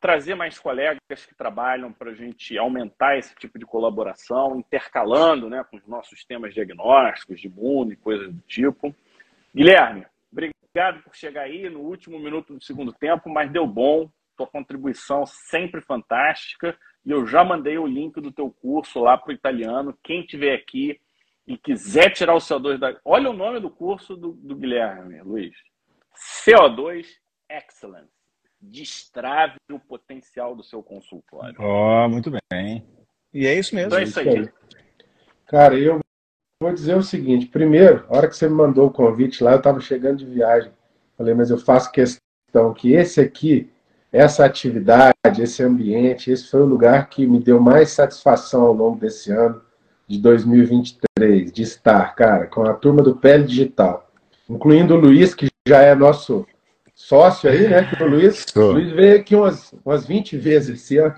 [0.00, 5.64] trazer mais colegas que trabalham para a gente aumentar esse tipo de colaboração, intercalando né,
[5.70, 8.94] com os nossos temas diagnósticos, de imuno coisas do tipo.
[9.54, 14.46] Guilherme, obrigado por chegar aí no último minuto do segundo tempo, mas deu bom, tua
[14.46, 16.76] contribuição sempre fantástica,
[17.06, 19.96] e eu já mandei o link do teu curso lá para o italiano.
[20.02, 21.00] Quem tiver aqui
[21.46, 22.98] e quiser tirar o CO2 da.
[23.04, 25.54] Olha o nome do curso do, do Guilherme, Luiz.
[26.44, 27.06] CO2
[27.48, 28.10] Excellence.
[28.60, 31.54] Destrave o potencial do seu consultório.
[31.60, 32.84] Oh, muito bem.
[33.32, 33.88] E é isso mesmo.
[33.88, 34.50] Então é isso aí.
[35.46, 36.00] Cara, eu
[36.60, 39.58] vou dizer o seguinte: primeiro, a hora que você me mandou o convite lá, eu
[39.58, 40.72] estava chegando de viagem.
[41.16, 43.70] Falei, mas eu faço questão que esse aqui,
[44.12, 48.98] essa atividade, esse ambiente, esse foi o lugar que me deu mais satisfação ao longo
[48.98, 49.60] desse ano
[50.08, 54.10] de 2023, de estar, cara, com a turma do Pele Digital,
[54.48, 56.46] incluindo o Luiz, que já é nosso
[56.94, 57.84] sócio aí, né?
[57.84, 61.14] Que o Luiz, o Luiz veio aqui umas, umas 20 vezes esse ano.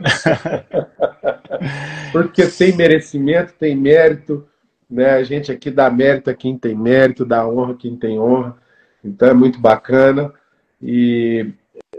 [2.11, 4.47] Porque tem merecimento, tem mérito,
[4.91, 5.13] né?
[5.13, 8.57] A gente aqui dá mérito a quem tem mérito, dá honra a quem tem honra.
[9.05, 10.33] Então é muito bacana.
[10.83, 11.53] E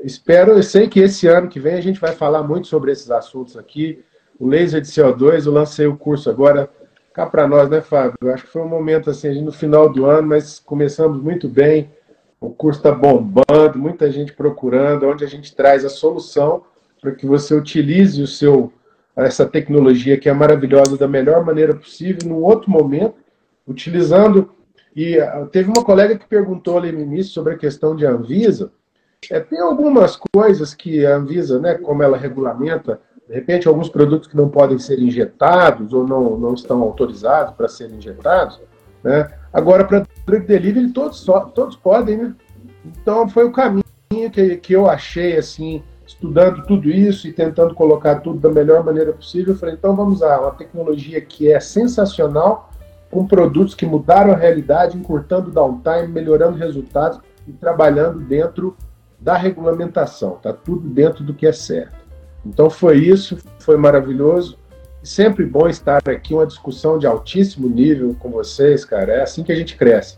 [0.04, 3.10] espero, eu sei que esse ano que vem a gente vai falar muito sobre esses
[3.12, 4.04] assuntos aqui.
[4.40, 6.70] O laser de CO2, eu lancei o curso agora
[7.14, 8.18] cá para nós, né, Fábio?
[8.22, 11.92] Eu acho que foi um momento assim, no final do ano, mas começamos muito bem.
[12.40, 16.64] O curso está bombando, muita gente procurando, onde a gente traz a solução
[17.02, 18.72] para que você utilize o seu
[19.16, 23.16] essa tecnologia que é maravilhosa da melhor maneira possível, num outro momento,
[23.68, 24.52] utilizando.
[24.96, 28.72] E ah, teve uma colega que perguntou ali no início sobre a questão de Anvisa.
[29.30, 34.28] É, tem algumas coisas que a Anvisa, né, como ela regulamenta, de repente, alguns produtos
[34.28, 38.60] que não podem ser injetados ou não, não estão autorizados para serem injetados.
[39.04, 39.30] Né?
[39.54, 42.36] Agora, para drug delivery, todos, todos podem, né?
[42.84, 43.84] Então, foi o caminho
[44.32, 49.14] que, que eu achei, assim, estudando tudo isso e tentando colocar tudo da melhor maneira
[49.14, 49.54] possível.
[49.54, 52.72] Eu falei, então vamos lá, uma tecnologia que é sensacional,
[53.12, 58.76] com produtos que mudaram a realidade, encurtando downtime, melhorando resultados e trabalhando dentro
[59.20, 60.36] da regulamentação.
[60.36, 61.98] Está tudo dentro do que é certo.
[62.46, 64.58] Então foi isso, foi maravilhoso.
[65.04, 69.14] Sempre bom estar aqui, uma discussão de altíssimo nível com vocês, cara.
[69.14, 70.18] É assim que a gente cresce.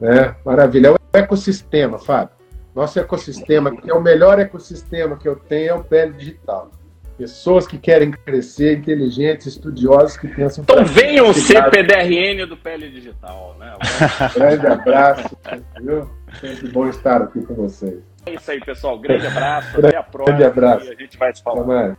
[0.00, 0.34] Né?
[0.44, 0.88] Maravilha.
[0.88, 2.34] É o ecossistema, Fábio.
[2.74, 6.70] Nosso ecossistema, que é o melhor ecossistema que eu tenho, é o Pele Digital.
[7.18, 10.64] Pessoas que querem crescer, inteligentes, estudiosos que pensam.
[10.64, 13.74] Então venham ser PDRN do Pele Digital, né?
[14.34, 15.36] Grande abraço,
[15.80, 16.08] viu?
[16.40, 18.00] Sempre bom estar aqui com vocês.
[18.26, 18.98] É isso aí, pessoal.
[18.98, 19.78] Grande abraço.
[19.78, 20.36] Até a próxima.
[20.36, 20.90] Grande abraço.
[20.90, 21.96] a gente vai se falar.